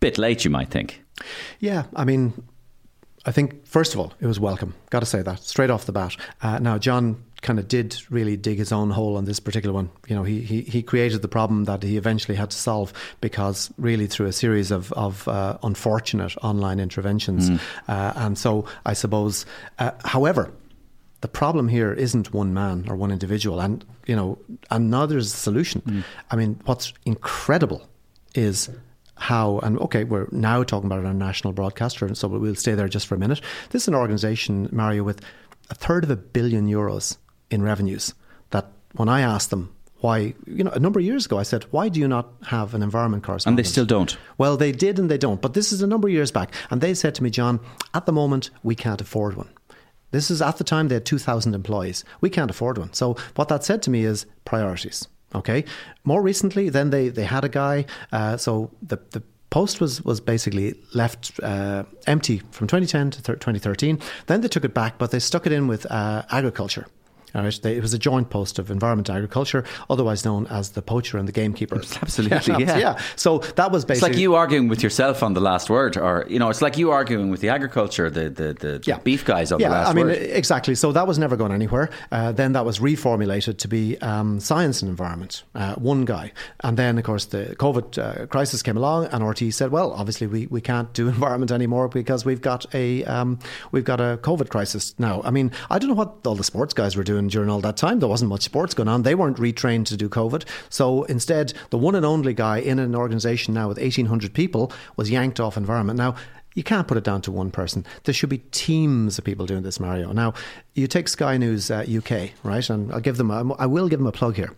[0.00, 1.02] Bit late, you might think.
[1.58, 2.44] Yeah, I mean,
[3.24, 4.74] I think first of all, it was welcome.
[4.90, 6.16] Got to say that straight off the bat.
[6.40, 9.90] Uh, now, John kind of did really dig his own hole on this particular one.
[10.08, 13.72] You know, he, he he created the problem that he eventually had to solve because
[13.78, 17.50] really through a series of of uh, unfortunate online interventions,
[17.88, 19.46] uh, and so I suppose,
[19.78, 20.50] uh, however.
[21.22, 24.38] The problem here isn't one man or one individual, and you know,
[24.70, 26.04] and neither is the solution.
[26.30, 27.88] I mean, what's incredible
[28.34, 28.68] is
[29.16, 33.06] how and okay we're now talking about a national broadcaster so we'll stay there just
[33.06, 35.22] for a minute this is an organization mario with
[35.70, 37.16] a third of a billion euros
[37.50, 38.14] in revenues
[38.50, 41.64] that when i asked them why you know a number of years ago i said
[41.70, 43.58] why do you not have an environment correspondent?
[43.58, 44.16] And they still don't.
[44.38, 46.80] well they did and they don't but this is a number of years back and
[46.80, 47.60] they said to me john
[47.94, 49.48] at the moment we can't afford one
[50.10, 52.04] this is at the time they had 2,000 employees.
[52.20, 52.92] We can't afford one.
[52.92, 55.08] So what that said to me is priorities.
[55.34, 55.64] Okay.
[56.04, 57.84] More recently, then they, they had a guy.
[58.12, 63.34] Uh, so the, the post was, was basically left uh, empty from 2010 to thir-
[63.34, 63.98] 2013.
[64.26, 66.86] Then they took it back, but they stuck it in with uh, agriculture.
[67.34, 70.82] Right, they, it was a joint post of environment and agriculture, otherwise known as the
[70.82, 71.76] poacher and the gamekeeper.
[72.02, 72.98] Absolutely, yeah.
[73.16, 76.26] So that was It's basically like you arguing with yourself on the last word, or
[76.28, 79.52] you know, it's like you arguing with the agriculture, the the, the, the beef guys
[79.52, 79.90] on yeah, the last word.
[79.90, 80.36] I mean, word.
[80.36, 80.74] exactly.
[80.74, 81.90] So that was never going anywhere.
[82.10, 86.32] Uh, then that was reformulated to be um, science and environment, uh, one guy.
[86.60, 90.26] And then, of course, the COVID uh, crisis came along, and RT said, "Well, obviously,
[90.26, 93.38] we, we can't do environment anymore because we've got a um,
[93.72, 96.74] we've got a COVID crisis now." I mean, I don't know what all the sports
[96.74, 97.98] guys were doing during all that time.
[98.00, 99.02] There wasn't much sports going on.
[99.02, 100.44] They weren't retrained to do COVID.
[100.68, 104.72] So instead, the one and only guy in an organisation now with eighteen hundred people
[104.96, 105.96] was yanked off environment.
[105.98, 106.14] Now
[106.54, 107.84] you can't put it down to one person.
[108.04, 110.12] There should be teams of people doing this, Mario.
[110.12, 110.32] Now,
[110.74, 112.70] you take Sky News uh, UK, right?
[112.70, 114.56] And I'll give them, a, I will give them a plug here.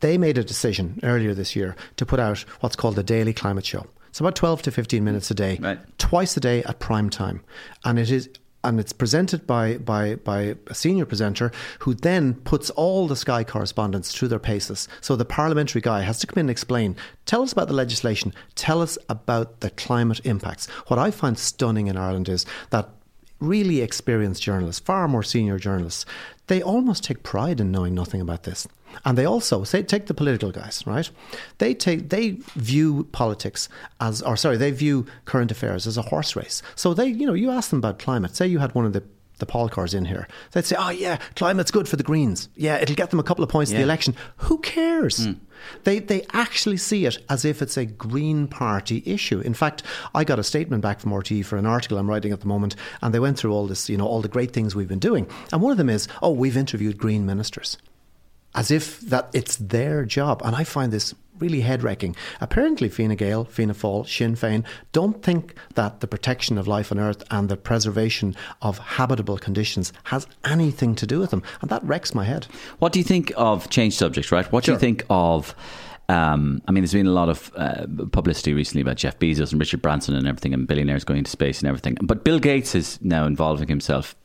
[0.00, 3.64] They made a decision earlier this year to put out what's called the daily climate
[3.64, 3.86] show.
[4.08, 5.78] It's about 12 to 15 minutes a day, Right.
[5.98, 7.40] twice a day at prime time.
[7.86, 8.28] And it is
[8.64, 13.44] and it's presented by, by, by a senior presenter who then puts all the Sky
[13.44, 14.88] correspondents through their paces.
[15.00, 18.34] So the parliamentary guy has to come in and explain, tell us about the legislation,
[18.56, 20.66] tell us about the climate impacts.
[20.88, 22.88] What I find stunning in Ireland is that
[23.40, 26.04] really experienced journalists, far more senior journalists,
[26.48, 28.66] they almost take pride in knowing nothing about this.
[29.04, 31.10] And they also say take the political guys, right?
[31.58, 33.68] They take they view politics
[34.00, 36.62] as or sorry, they view current affairs as a horse race.
[36.74, 38.34] So they, you know, you ask them about climate.
[38.36, 39.02] Say you had one of the
[39.38, 40.26] the Paul cars in here.
[40.52, 42.48] They'd say, "Oh yeah, climate's good for the Greens.
[42.56, 45.24] Yeah, it'll get them a couple of points in the election." Who cares?
[45.26, 45.32] Hmm.
[45.84, 49.40] They they actually see it as if it's a Green Party issue.
[49.40, 49.82] In fact,
[50.14, 52.76] I got a statement back from RTE for an article I'm writing at the moment,
[53.00, 55.28] and they went through all this, you know, all the great things we've been doing.
[55.52, 57.76] And one of them is, "Oh, we've interviewed Green ministers."
[58.54, 60.42] As if that it's their job.
[60.44, 62.16] And I find this really head wrecking.
[62.40, 66.98] Apparently, Fine Gael, Fianna Fáil, Sinn Féin don't think that the protection of life on
[66.98, 71.42] Earth and the preservation of habitable conditions has anything to do with them.
[71.60, 72.46] And that wrecks my head.
[72.78, 74.50] What do you think of change subjects, right?
[74.52, 75.54] What do you think of?
[76.10, 79.60] Um, I mean, there's been a lot of uh, publicity recently about Jeff Bezos and
[79.60, 81.98] Richard Branson and everything, and billionaires going into space and everything.
[82.02, 84.16] But Bill Gates is now involving himself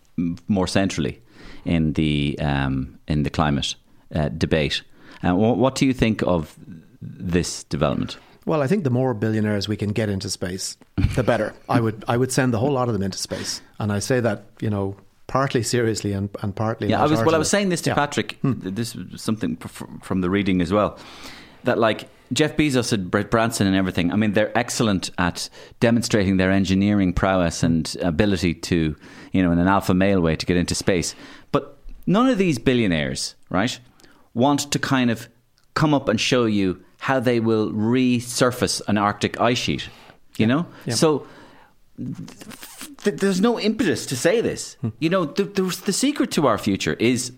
[0.48, 1.22] more centrally
[1.66, 3.76] in the um, in the climate
[4.14, 4.82] uh, debate.
[5.22, 6.56] Uh, wh- what do you think of
[7.02, 8.18] this development?
[8.46, 10.78] Well, I think the more billionaires we can get into space,
[11.16, 11.54] the better.
[11.70, 13.62] I would I would send the whole lot of them into space.
[13.80, 14.98] And I say that, you know,
[15.28, 17.24] partly seriously and, and partly Yeah, I was.
[17.24, 17.96] Well, I was saying this to Yeah.
[17.96, 18.38] Patrick.
[18.44, 20.98] This was something from the reading as well.
[21.64, 24.12] That like Jeff Bezos and Brett Branson and everything.
[24.12, 25.48] I mean, they're excellent at
[25.80, 28.94] demonstrating their engineering prowess and ability to,
[29.32, 31.16] you know, in an alpha male way to get into space.
[31.54, 33.80] But none of these billionaires, right,
[34.34, 35.28] want to kind of
[35.74, 39.90] come up and show you how they will resurface an Arctic ice sheet.
[40.38, 41.28] You know, so
[41.98, 44.78] th- there's no impetus to say this.
[45.00, 47.32] You know, the, the, the secret to our future is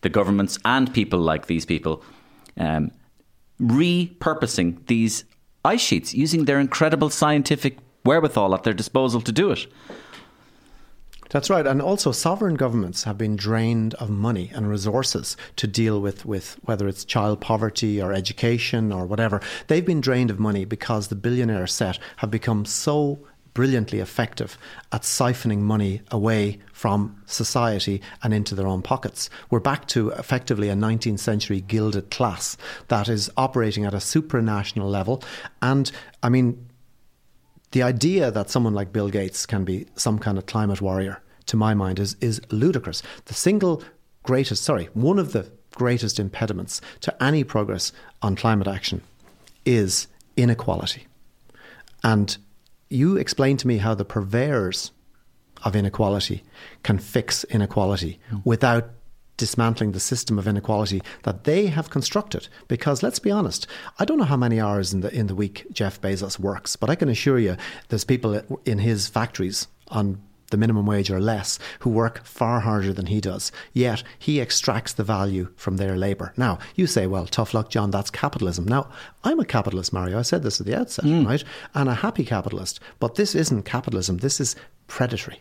[0.00, 2.02] the governments and people like these people
[2.58, 2.90] um,
[3.60, 5.24] repurposing these
[5.64, 9.66] ice sheets using their incredible scientific wherewithal at their disposal to do it.
[11.34, 11.66] That's right.
[11.66, 16.56] And also, sovereign governments have been drained of money and resources to deal with, with
[16.62, 19.40] whether it's child poverty or education or whatever.
[19.66, 23.18] They've been drained of money because the billionaire set have become so
[23.52, 24.56] brilliantly effective
[24.92, 29.28] at siphoning money away from society and into their own pockets.
[29.50, 32.56] We're back to effectively a 19th century gilded class
[32.86, 35.20] that is operating at a supranational level.
[35.60, 35.90] And
[36.22, 36.68] I mean,
[37.72, 41.56] the idea that someone like Bill Gates can be some kind of climate warrior, to
[41.56, 43.02] my mind, is, is ludicrous.
[43.26, 43.82] The single
[44.22, 47.92] greatest, sorry, one of the greatest impediments to any progress
[48.22, 49.02] on climate action
[49.64, 51.06] is inequality.
[52.02, 52.36] And
[52.88, 54.90] you explain to me how the purveyors
[55.64, 56.42] of inequality
[56.82, 58.42] can fix inequality mm.
[58.44, 58.90] without
[59.36, 62.48] dismantling the system of inequality that they have constructed.
[62.68, 63.66] Because let's be honest,
[63.98, 66.90] I don't know how many hours in the in the week Jeff Bezos works, but
[66.90, 67.56] I can assure you
[67.88, 70.20] there's people in his factories on
[70.54, 73.50] the minimum wage or less who work far harder than he does.
[73.72, 76.32] Yet he extracts the value from their labour.
[76.36, 78.64] Now, you say, well, tough luck, John, that's capitalism.
[78.64, 78.88] Now,
[79.24, 80.16] I'm a capitalist, Mario.
[80.16, 81.26] I said this at the outset, mm.
[81.26, 81.42] right?
[81.74, 82.78] And a happy capitalist.
[83.00, 84.54] But this isn't capitalism, this is
[84.86, 85.40] predatory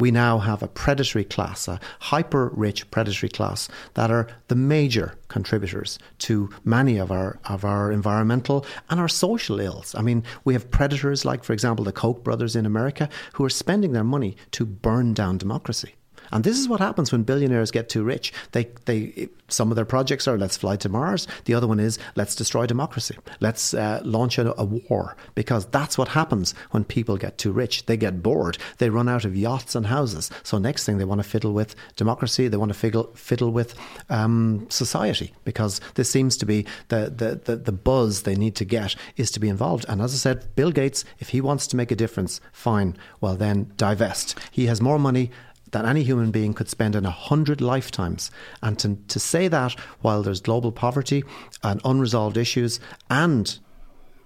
[0.00, 5.14] we now have a predatory class, a hyper rich predatory class that are the major
[5.28, 9.94] contributors to many of our of our environmental and our social ills.
[9.94, 13.50] I mean, we have predators like, for example, the Koch brothers in America who are
[13.50, 15.94] spending their money to burn down democracy.
[16.32, 18.32] And this is what happens when billionaires get too rich.
[18.52, 21.26] They, they, some of their projects are let's fly to Mars.
[21.44, 23.16] The other one is let's destroy democracy.
[23.40, 27.86] Let's uh, launch a, a, war because that's what happens when people get too rich.
[27.86, 28.58] They get bored.
[28.78, 30.30] They run out of yachts and houses.
[30.42, 32.48] So next thing they want to fiddle with democracy.
[32.48, 33.74] They want to fiddle, fiddle with
[34.10, 38.64] um, society because this seems to be the, the, the, the buzz they need to
[38.64, 39.86] get is to be involved.
[39.88, 42.96] And as I said, Bill Gates, if he wants to make a difference, fine.
[43.20, 44.38] Well, then divest.
[44.50, 45.30] He has more money
[45.72, 48.30] that any human being could spend in a hundred lifetimes.
[48.62, 51.24] And to, to say that while there's global poverty
[51.62, 53.58] and unresolved issues and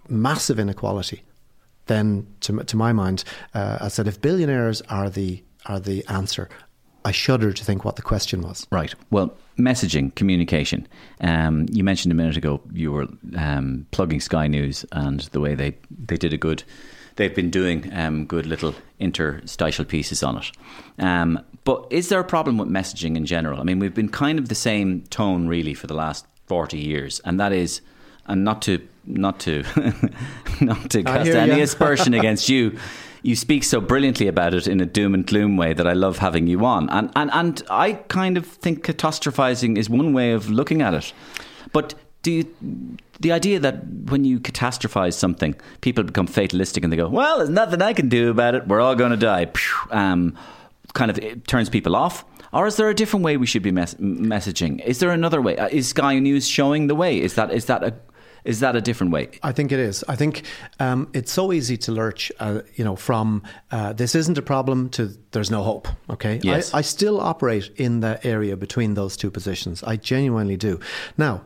[0.09, 1.23] massive inequality,
[1.87, 3.25] then to, to my mind,
[3.55, 6.49] uh, I said if billionaires are the are the answer,
[7.05, 8.67] I shudder to think what the question was.
[8.71, 8.95] Right.
[9.11, 10.87] Well, messaging, communication.
[11.21, 15.55] Um, you mentioned a minute ago you were um, plugging Sky News and the way
[15.55, 16.65] they, they did a good
[17.17, 20.53] they've been doing um, good little interstitial pieces on it.
[20.99, 23.61] Um, but is there a problem with messaging in general?
[23.61, 27.21] I mean, we've been kind of the same tone really for the last forty years,
[27.25, 27.81] and that is,
[28.27, 29.63] and not to not to
[30.61, 32.79] not to cast any aspersion against you.
[33.25, 36.19] You speak so brilliantly about it in a doom and gloom way that I love
[36.19, 40.51] having you on, and and and I kind of think catastrophizing is one way of
[40.51, 41.13] looking at it.
[41.73, 42.55] But do you,
[43.21, 47.51] the idea that when you catastrophize something, people become fatalistic and they go, "Well, there's
[47.51, 48.67] nothing I can do about it.
[48.69, 49.47] We're all going to die."
[49.91, 50.37] Um,
[50.95, 52.25] kind of it turns people off.
[52.53, 54.85] Or is there a different way we should be mes- messaging?
[54.85, 55.57] Is there another way?
[55.57, 57.19] Uh, is Sky News showing the way?
[57.19, 57.95] Is that is that a
[58.45, 59.31] is that a different way?
[59.43, 60.05] I think it is.
[60.09, 60.43] I think
[60.81, 64.91] um, it's so easy to lurch, uh, you know, from uh, this isn't a problem
[64.91, 65.89] to there's no hope.
[66.11, 66.75] Okay, yes.
[66.75, 69.83] I, I still operate in the area between those two positions.
[69.85, 70.81] I genuinely do.
[71.17, 71.43] Now,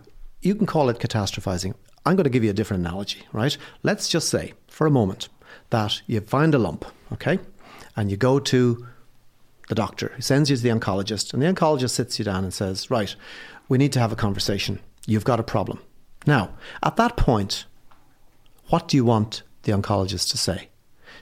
[0.46, 1.74] you can call it catastrophizing.
[2.04, 3.56] I'm going to give you a different analogy, right?
[3.82, 5.28] Let's just say for a moment
[5.70, 7.40] that you find a lump, okay?
[7.96, 8.86] And you go to
[9.68, 12.54] the doctor, he sends you to the oncologist, and the oncologist sits you down and
[12.54, 13.16] says, Right,
[13.68, 14.78] we need to have a conversation.
[15.06, 15.80] You've got a problem.
[16.26, 16.50] Now,
[16.82, 17.64] at that point,
[18.68, 20.68] what do you want the oncologist to say?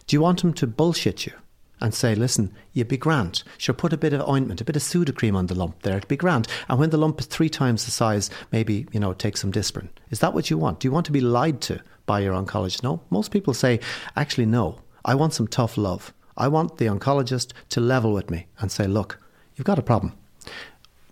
[0.07, 1.33] Do you want him to bullshit you?
[1.81, 3.43] And say, listen, you'd be grand.
[3.59, 6.09] Sure, put a bit of ointment, a bit of Sudocrem on the lump there, it'd
[6.09, 6.49] be grand.
[6.69, 9.89] And when the lump is three times the size, maybe, you know, take some Disprin.
[10.11, 10.81] Is that what you want?
[10.81, 12.83] Do you want to be lied to by your oncologist?
[12.83, 13.03] No.
[13.11, 13.81] Most people say,
[14.17, 14.81] actually, no.
[15.05, 16.15] I want some tough love.
[16.37, 19.21] I want the oncologist to level with me and say, look,
[19.55, 20.15] you've got a problem.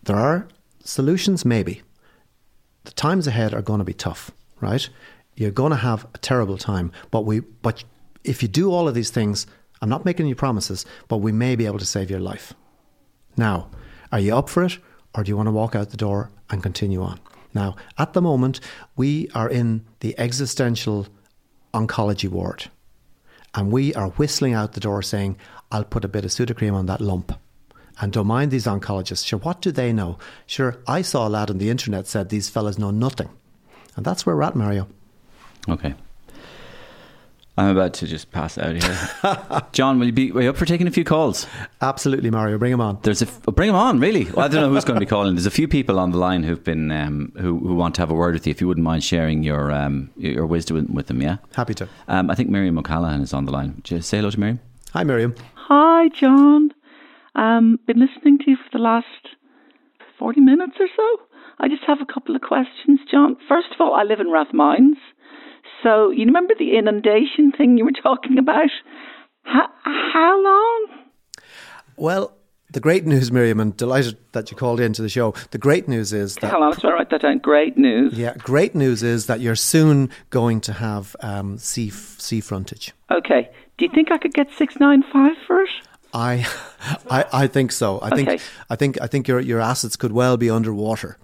[0.05, 0.49] There are
[0.83, 1.83] solutions, maybe.
[2.85, 4.89] The times ahead are going to be tough, right?
[5.37, 7.85] You're going to have a terrible time, but we, but
[8.25, 9.47] if you do all of these things,
[9.83, 12.55] I'm not making any promises, but we may be able to save your life.
[13.37, 13.69] Now,
[14.13, 14.79] are you up for it,
[15.15, 17.19] or do you want to walk out the door and continue on?
[17.53, 18.61] Now, at the moment,
[18.97, 21.09] we are in the existential
[21.75, 22.71] oncology ward,
[23.55, 25.37] and we are whistling out the door saying,
[25.71, 27.39] I'll put a bit of Sudocrem on that lump.
[28.01, 29.27] And don't mind these oncologists.
[29.27, 30.19] Sure, what do they know?
[30.47, 33.29] Sure, I saw a lad on the internet said these fellas know nothing.
[33.97, 34.89] And that's where we're at, Mario.
[35.69, 35.95] Okay.
[37.57, 39.63] I'm about to just pass out here.
[39.73, 41.47] John, will you be, are you up for taking a few calls?
[41.83, 42.57] Absolutely, Mario.
[42.57, 42.99] Bring him on.
[43.03, 44.25] There's a f- oh, bring them on, really.
[44.25, 45.35] Well, I don't know who's going to be calling.
[45.35, 48.11] There's a few people on the line who've been um, who who want to have
[48.11, 48.53] a word with you.
[48.53, 51.37] If you wouldn't mind sharing your um, your wisdom with them, yeah.
[51.55, 51.89] Happy to.
[52.09, 53.75] Um, I think Miriam O'Callaghan is on the line.
[53.77, 54.61] Would you say hello to Miriam?
[54.95, 55.35] Hi, Miriam.
[55.55, 56.71] Hi, John.
[57.35, 59.07] Um, been listening to you for the last
[60.19, 61.23] 40 minutes or so.
[61.61, 63.37] I just have a couple of questions, John.
[63.49, 64.97] First of all, I live in Rathmines.
[65.83, 68.71] So, you remember the inundation thing you were talking about?
[69.45, 70.89] How, how long?
[71.97, 72.35] Well,
[72.73, 75.35] the great news, Miriam, and delighted that you called into the show.
[75.51, 76.51] The great news is that.
[76.51, 77.39] Hold on, let's write that down.
[77.39, 78.15] Great news.
[78.15, 82.93] Yeah, great news is that you're soon going to have um, sea sea frontage.
[83.11, 83.51] Okay.
[83.77, 85.69] Do you think I could get 695 for it?
[86.15, 86.47] I,
[87.11, 88.01] I, I think so.
[88.01, 91.19] I think, I think, I think your your assets could well be underwater.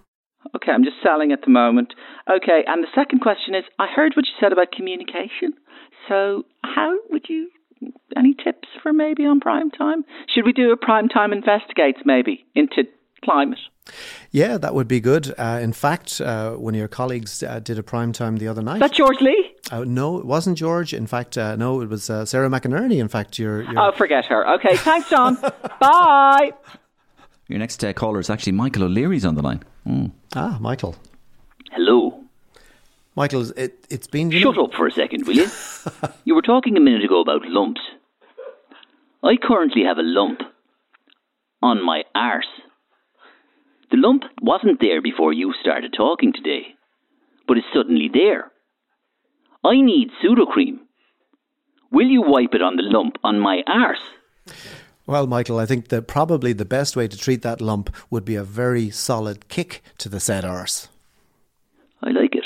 [0.57, 1.95] Okay, I'm just selling at the moment.
[2.31, 5.53] Okay, and the second question is I heard what you said about communication.
[6.09, 7.51] So, how would you.
[8.17, 10.05] Any tips for maybe on prime time?
[10.35, 12.83] Should we do a prime time investigates maybe into
[13.25, 13.59] climate?
[14.33, 15.33] Yeah, that would be good.
[15.39, 18.63] Uh, in fact, uh, one of your colleagues uh, did a prime time the other
[18.63, 18.77] night.
[18.77, 19.53] Is that George Lee?
[19.71, 20.93] Uh, no, it wasn't George.
[20.93, 22.99] In fact, uh, no, it was uh, Sarah McInerney.
[23.01, 24.47] In fact, your, your Oh, forget her.
[24.55, 25.37] Okay, thanks, John.
[25.81, 26.51] Bye.
[27.49, 29.63] Your next uh, caller is actually Michael O'Leary's on the line.
[29.89, 30.11] Mm.
[30.37, 30.97] ah, Michael.
[31.73, 32.23] Hello.
[33.17, 34.31] Michael, it, it's been.
[34.31, 35.49] Shut know, up for a second, will you?
[36.25, 37.81] you were talking a minute ago about lumps.
[39.23, 40.41] I currently have a lump
[41.63, 42.47] on my arse.
[43.91, 46.75] The lump wasn't there before you started talking today,
[47.47, 48.53] but it's suddenly there.
[49.65, 50.81] I need Sudocrem.
[51.91, 53.99] Will you wipe it on the lump on my arse?
[55.09, 58.35] Well, Michael, I think that probably the best way to treat that lump would be
[58.35, 60.89] a very solid kick to the said arse.
[62.03, 62.45] I like it.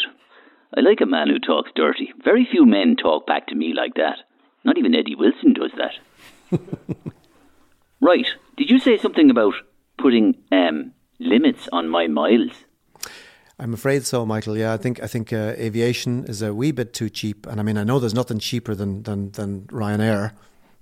[0.77, 2.13] I like a man who talks dirty.
[2.23, 4.19] Very few men talk back to me like that.
[4.63, 6.61] Not even Eddie Wilson does that.
[8.01, 8.29] right.
[8.57, 9.55] Did you say something about
[9.99, 12.53] putting um, limits on my miles?
[13.59, 14.57] I'm afraid so, Michael.
[14.57, 17.65] Yeah, I think I think uh, aviation is a wee bit too cheap, and I
[17.65, 20.33] mean I know there's nothing cheaper than than, than Ryanair,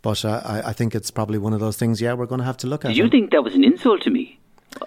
[0.02, 2.00] but uh, I, I think it's probably one of those things.
[2.00, 2.88] Yeah, we're going to have to look at.
[2.88, 4.38] Did you And- think that was an insult to me?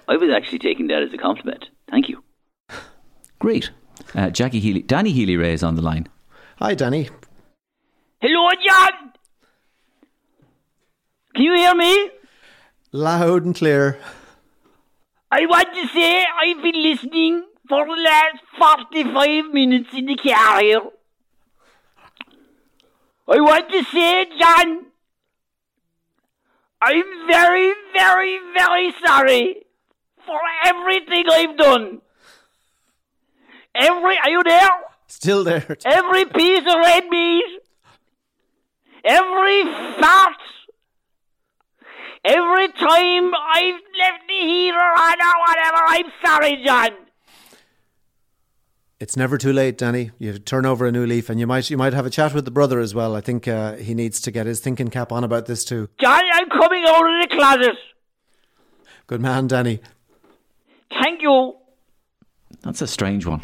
[0.07, 1.69] I was actually taking that as a compliment.
[1.89, 2.23] Thank you.
[3.39, 3.71] Great.
[4.15, 6.07] Uh, Jackie Healy, Danny Healy Rae is on the line.
[6.59, 7.09] Hi, Danny.
[8.21, 9.11] Hello, John.
[11.35, 12.09] Can you hear me?
[12.93, 13.99] Loud and clear.
[15.31, 18.37] I want to say I've been listening for the last
[18.91, 20.81] 45 minutes in the car here.
[23.27, 24.85] I want to say, John,
[26.85, 29.63] I'm very, very, very sorry
[30.25, 32.01] for everything I've done.
[33.73, 34.69] Every, are you there?
[35.07, 35.77] Still there.
[35.85, 37.59] Every piece of red meat,
[39.05, 39.63] every
[40.01, 40.41] fart,
[42.25, 46.89] every time I've left the heater on or whatever, I'm sorry, John.
[49.03, 50.11] It's never too late, Danny.
[50.17, 52.45] You turn over a new leaf, and you might you might have a chat with
[52.45, 53.17] the brother as well.
[53.17, 55.89] I think uh, he needs to get his thinking cap on about this too.
[55.99, 57.75] John, I'm coming out of the closet.
[59.07, 59.81] Good man, Danny.
[60.89, 61.57] Thank you.
[62.61, 63.43] That's a strange one.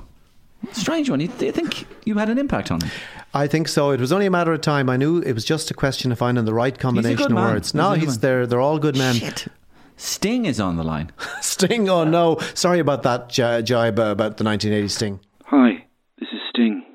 [0.72, 1.20] Strange one.
[1.20, 2.90] You, you think you had an impact on him?
[3.34, 3.92] I think so.
[3.92, 4.90] It was only a matter of time.
[4.90, 7.54] I knew it was just a question of finding the right combination of man.
[7.56, 7.68] words.
[7.70, 8.48] He's No, a he's there.
[8.48, 9.16] They're all good men.
[9.16, 9.48] Shit.
[9.98, 11.12] Sting is on the line.
[11.42, 11.90] Sting.
[11.90, 15.20] Oh no, sorry about that j- jibe uh, about the 1980 Sting.
[15.52, 15.84] Hi,
[16.20, 16.86] this is Sting.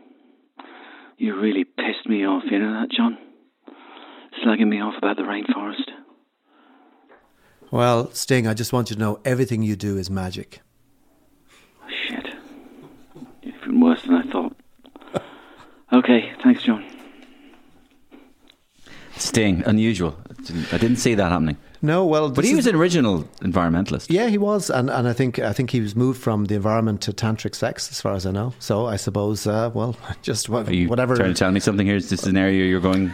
[1.18, 3.18] You really pissed me off, you know that, John?
[4.44, 5.90] Slagging me off about the rainforest.
[7.72, 10.60] Well, Sting, I just want you to know everything you do is magic.
[12.06, 12.26] Shit.
[13.42, 14.56] Even worse than I thought.
[15.92, 16.84] Okay, thanks, John.
[19.24, 20.16] Sting, unusual.
[20.72, 21.56] I didn't see that happening.
[21.80, 24.06] No, well, But he was an original environmentalist.
[24.10, 27.00] Yeah, he was, and, and I think I think he was moved from the environment
[27.02, 28.54] to tantric sex, as far as I know.
[28.58, 31.16] So I suppose, uh, well, just wha- Are you whatever.
[31.16, 31.96] trying to tell me something here?
[31.96, 33.12] Is this an area you're going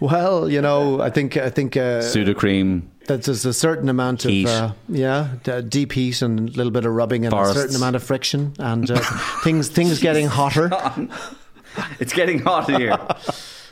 [0.00, 2.82] Well, you know, I think I think uh, Sudocrem?
[3.06, 4.46] that there's a certain amount Heat.
[4.48, 7.56] of uh, yeah, d- deep heat and a little bit of rubbing and Forests.
[7.56, 8.98] a certain amount of friction and uh,
[9.44, 10.70] things things getting hotter.
[12.00, 12.98] It's getting hot in here.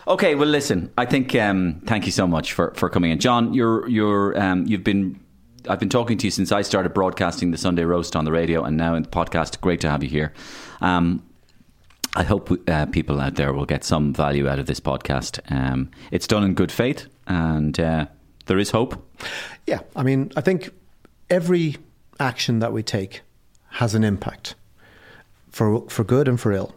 [0.06, 0.92] Okay, well, listen.
[0.98, 1.34] I think.
[1.34, 3.54] Um, thank you so much for, for coming in, John.
[3.54, 5.20] You're you're um, you've been.
[5.68, 8.64] I've been talking to you since I started broadcasting the Sunday roast on the radio,
[8.64, 9.60] and now in the podcast.
[9.60, 10.32] Great to have you here.
[10.80, 11.22] Um,
[12.16, 15.40] I hope uh, people out there will get some value out of this podcast.
[15.50, 18.06] Um, it's done in good faith, and uh,
[18.46, 19.08] there is hope.
[19.66, 20.70] Yeah, I mean, I think
[21.30, 21.76] every
[22.18, 23.22] action that we take
[23.70, 24.56] has an impact
[25.50, 26.74] for for good and for ill.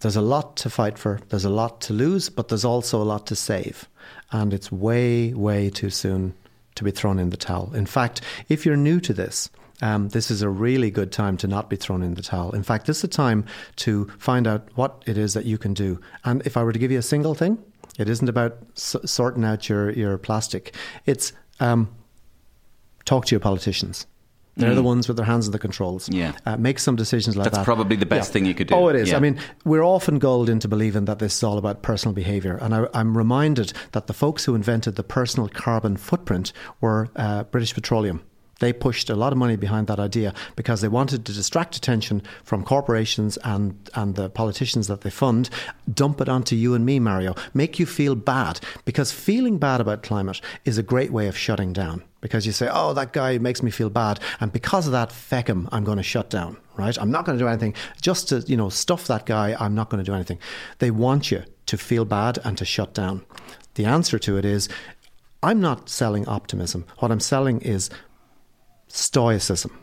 [0.00, 3.04] There's a lot to fight for, there's a lot to lose, but there's also a
[3.04, 3.88] lot to save.
[4.30, 6.34] And it's way, way too soon
[6.74, 7.72] to be thrown in the towel.
[7.74, 9.48] In fact, if you're new to this,
[9.82, 12.54] um, this is a really good time to not be thrown in the towel.
[12.54, 13.44] In fact, this is a time
[13.76, 16.00] to find out what it is that you can do.
[16.24, 17.58] And if I were to give you a single thing,
[17.98, 20.74] it isn't about s- sorting out your, your plastic.
[21.04, 21.88] It's um,
[23.04, 24.06] talk to your politicians.
[24.56, 26.08] They're the ones with their hands on the controls.
[26.08, 26.14] Mm.
[26.14, 26.32] Yeah.
[26.46, 27.60] Uh, make some decisions like That's that.
[27.60, 28.74] That's probably the best thing you could do.
[28.74, 29.10] Oh, it is.
[29.10, 29.16] Yeah.
[29.16, 32.56] I mean, we're often gulled into believing that this is all about personal behaviour.
[32.56, 37.44] And I, I'm reminded that the folks who invented the personal carbon footprint were uh,
[37.44, 38.24] British Petroleum.
[38.58, 42.22] They pushed a lot of money behind that idea because they wanted to distract attention
[42.42, 45.50] from corporations and, and the politicians that they fund,
[45.92, 48.60] dump it onto you and me, Mario, make you feel bad.
[48.86, 52.02] Because feeling bad about climate is a great way of shutting down.
[52.26, 54.18] Because you say, oh, that guy makes me feel bad.
[54.40, 57.00] And because of that, feck him, I'm going to shut down, right?
[57.00, 57.72] I'm not going to do anything.
[58.02, 60.40] Just to, you know, stuff that guy, I'm not going to do anything.
[60.80, 63.24] They want you to feel bad and to shut down.
[63.74, 64.68] The answer to it is,
[65.40, 66.84] I'm not selling optimism.
[66.98, 67.90] What I'm selling is
[68.88, 69.78] stoicism.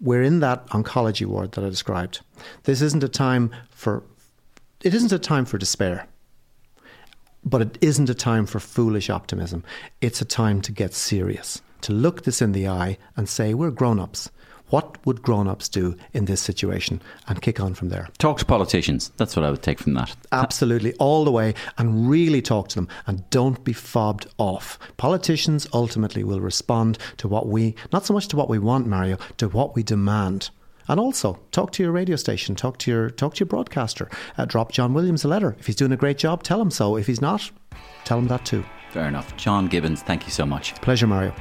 [0.00, 2.20] We're in that oncology ward that I described.
[2.62, 4.04] This isn't a time for
[4.80, 6.08] it isn't a time for despair.
[7.46, 9.62] But it isn't a time for foolish optimism.
[10.00, 13.70] It's a time to get serious, to look this in the eye and say, we're
[13.70, 14.30] grown ups.
[14.70, 17.00] What would grown ups do in this situation?
[17.28, 18.08] And kick on from there.
[18.18, 19.12] Talk to politicians.
[19.16, 20.16] That's what I would take from that.
[20.32, 24.76] Absolutely, all the way, and really talk to them and don't be fobbed off.
[24.96, 29.18] Politicians ultimately will respond to what we, not so much to what we want, Mario,
[29.36, 30.50] to what we demand.
[30.88, 34.08] And also, talk to your radio station, talk to your talk to your broadcaster.
[34.38, 35.56] Uh, drop Jon Williams a letter.
[35.58, 36.96] If he's doing a great job, tell him so.
[36.96, 37.50] If he's not,
[38.04, 38.64] tell him that too.
[38.90, 39.36] Fair enough.
[39.36, 40.74] John Gibbons, thank you so much.
[40.76, 41.34] Pleasure, Mario.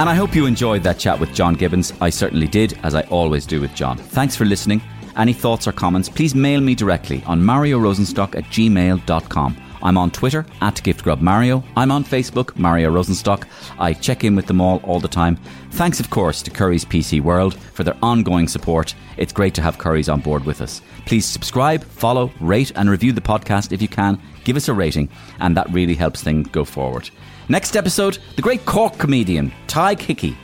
[0.00, 1.92] And I hope you enjoyed that chat with John Gibbons.
[2.00, 3.98] I certainly did, as I always do with John.
[3.98, 4.80] Thanks for listening.
[5.16, 9.56] Any thoughts or comments, please mail me directly on mariorosenstock at gmail.com.
[9.82, 11.64] I'm on Twitter at GiftGrubMario.
[11.76, 13.46] I'm on Facebook, Mario Rosenstock.
[13.78, 15.36] I check in with them all all the time.
[15.72, 18.94] Thanks, of course, to Currys PC World for their ongoing support.
[19.16, 20.82] It's great to have Curry's on board with us.
[21.06, 24.20] Please subscribe, follow, rate, and review the podcast if you can.
[24.44, 25.08] Give us a rating,
[25.40, 27.10] and that really helps things go forward.
[27.48, 30.36] Next episode, the great Cork comedian, Tadhg Hickey.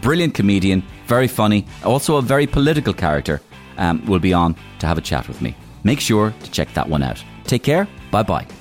[0.00, 3.40] Brilliant comedian, very funny, also a very political character,
[3.78, 5.54] um, will be on to have a chat with me.
[5.84, 7.22] Make sure to check that one out.
[7.44, 7.86] Take care.
[8.10, 8.55] Bye bye.